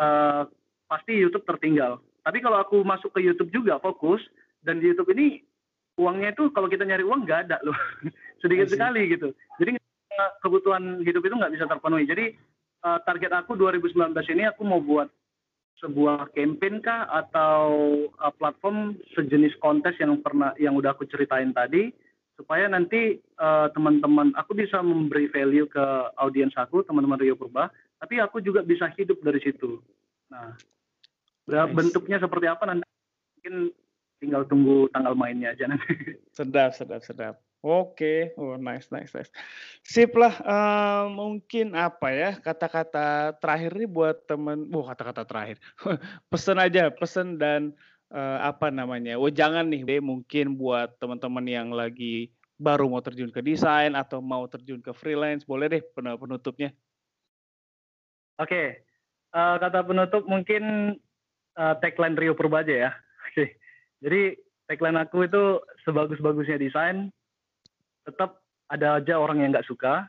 [0.00, 0.48] uh,
[0.88, 2.00] pasti YouTube tertinggal.
[2.24, 4.24] Tapi kalau aku masuk ke YouTube juga fokus
[4.64, 5.44] dan di YouTube ini
[6.00, 7.76] uangnya itu kalau kita nyari uang nggak ada loh
[8.42, 9.36] sedikit sekali gitu.
[9.60, 9.81] Jadi
[10.42, 12.04] kebutuhan hidup itu nggak bisa terpenuhi.
[12.06, 12.34] Jadi
[12.84, 15.08] uh, target aku 2019 ini aku mau buat
[15.82, 17.64] sebuah campaign kah atau
[18.06, 21.90] uh, platform sejenis kontes yang pernah yang udah aku ceritain tadi
[22.38, 25.84] supaya nanti uh, teman-teman aku bisa memberi value ke
[26.22, 27.68] audiens aku teman-teman Rio Purba
[27.98, 29.82] tapi aku juga bisa hidup dari situ
[30.30, 30.54] nah
[31.50, 31.74] nice.
[31.74, 32.86] bentuknya seperti apa nanti
[33.38, 33.74] mungkin
[34.22, 39.30] tinggal tunggu tanggal mainnya aja nanti sedap sedap sedap Oke, oh nice, nice, nice.
[39.86, 45.62] Sip lah, uh, mungkin apa ya kata-kata terakhir nih buat temen, oh kata-kata terakhir,
[46.30, 47.70] pesen aja, pesen dan
[48.10, 53.38] uh, apa namanya, oh jangan nih, mungkin buat teman-teman yang lagi baru mau terjun ke
[53.38, 56.74] desain atau mau terjun ke freelance, boleh deh penutupnya.
[58.42, 58.82] Oke,
[59.38, 60.98] uh, kata penutup mungkin
[61.54, 62.90] uh, tagline Rio Purba aja ya.
[63.30, 63.54] Oke,
[64.02, 64.34] jadi
[64.66, 67.14] tagline aku itu sebagus-bagusnya desain,
[68.06, 70.08] tetap ada aja orang yang nggak suka.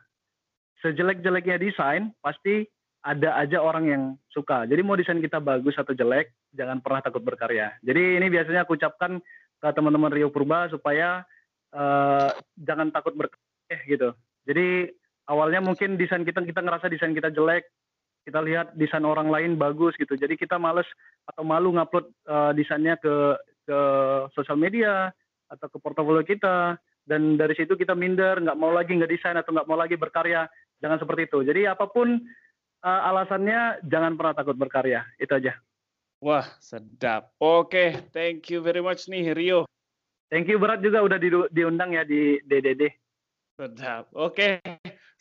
[0.83, 2.67] Sejelek-jeleknya desain, pasti
[3.03, 4.63] ada aja orang yang suka.
[4.63, 7.75] Jadi mau desain kita bagus atau jelek, jangan pernah takut berkarya.
[7.83, 9.19] Jadi ini biasanya aku ucapkan
[9.59, 11.27] ke teman-teman Rio Purba supaya
[11.75, 14.15] uh, jangan takut berkarya gitu.
[14.47, 14.91] Jadi
[15.27, 17.67] awalnya mungkin desain kita kita ngerasa desain kita jelek,
[18.23, 20.15] kita lihat desain orang lain bagus gitu.
[20.15, 20.87] Jadi kita males
[21.27, 23.79] atau malu ngupload uh, desainnya ke ke
[24.35, 25.11] sosial media
[25.47, 29.51] atau ke portofolio kita dan dari situ kita minder nggak mau lagi nggak desain atau
[29.51, 30.47] nggak mau lagi berkarya
[30.79, 32.19] jangan seperti itu jadi apa pun
[32.83, 35.53] uh, alasannya jangan pernah takut berkarya itu aja
[36.23, 39.67] wah sedap oke okay, thank you very much nih Rio
[40.31, 42.87] thank you berat juga udah di, diundang ya di DDD
[43.59, 44.53] sedap oke okay.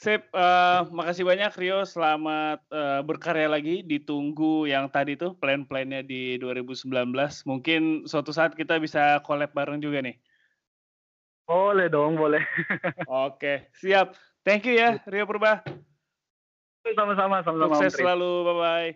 [0.02, 1.86] Sip, uh, makasih banyak Rio.
[1.86, 3.86] Selamat uh, berkarya lagi.
[3.86, 6.90] Ditunggu yang tadi tuh plan-plannya di 2019.
[7.46, 10.18] Mungkin suatu saat kita bisa collab bareng juga nih.
[11.52, 12.40] Boleh dong, boleh.
[13.28, 14.16] Oke, siap.
[14.40, 15.60] Thank you ya Rio Purba.
[16.80, 17.76] Sama-sama, sama-sama.
[17.76, 18.90] Sukses selalu, bye-bye.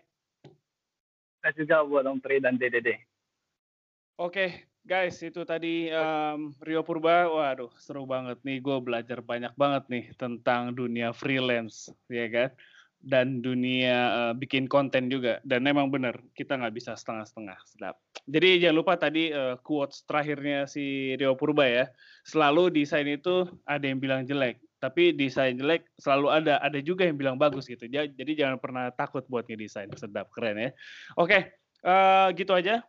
[1.44, 2.96] Sukses juga buat Om Tri dan DDD.
[4.16, 7.28] Oke, guys, itu tadi um, Rio Purba.
[7.28, 8.64] Waduh, seru banget nih.
[8.64, 12.50] Gue belajar banyak banget nih tentang dunia freelance, ya kan?
[13.00, 15.38] Dan dunia uh, bikin konten juga.
[15.46, 17.58] Dan memang benar, kita nggak bisa setengah-setengah.
[17.68, 17.96] Sedap.
[18.26, 21.84] Jadi jangan lupa tadi uh, quotes terakhirnya si Rio Purba ya.
[22.26, 24.58] Selalu desain itu ada yang bilang jelek.
[24.82, 26.58] Tapi desain jelek selalu ada.
[26.60, 27.86] Ada juga yang bilang bagus gitu.
[27.88, 29.88] Jadi jangan pernah takut buat ngedesain.
[29.94, 30.70] Sedap, keren ya.
[31.14, 31.54] Oke,
[31.86, 32.82] uh, gitu aja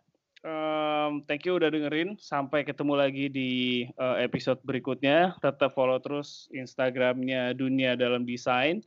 [0.48, 2.16] um, thank you udah dengerin.
[2.20, 3.52] Sampai ketemu lagi di
[3.98, 5.36] uh, episode berikutnya.
[5.44, 8.84] Tetap follow terus Instagramnya Dunia Dalam Desain.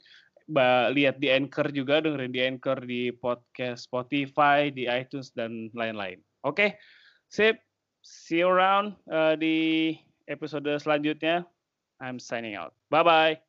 [0.92, 6.20] Lihat di Anchor juga, dengerin di Anchor di podcast Spotify, di iTunes dan lain-lain.
[6.42, 6.70] Oke, okay?
[7.30, 7.60] sip.
[8.00, 9.92] See you around uh, di
[10.24, 11.44] episode selanjutnya.
[12.00, 12.72] I'm signing out.
[12.88, 13.40] Bye bye.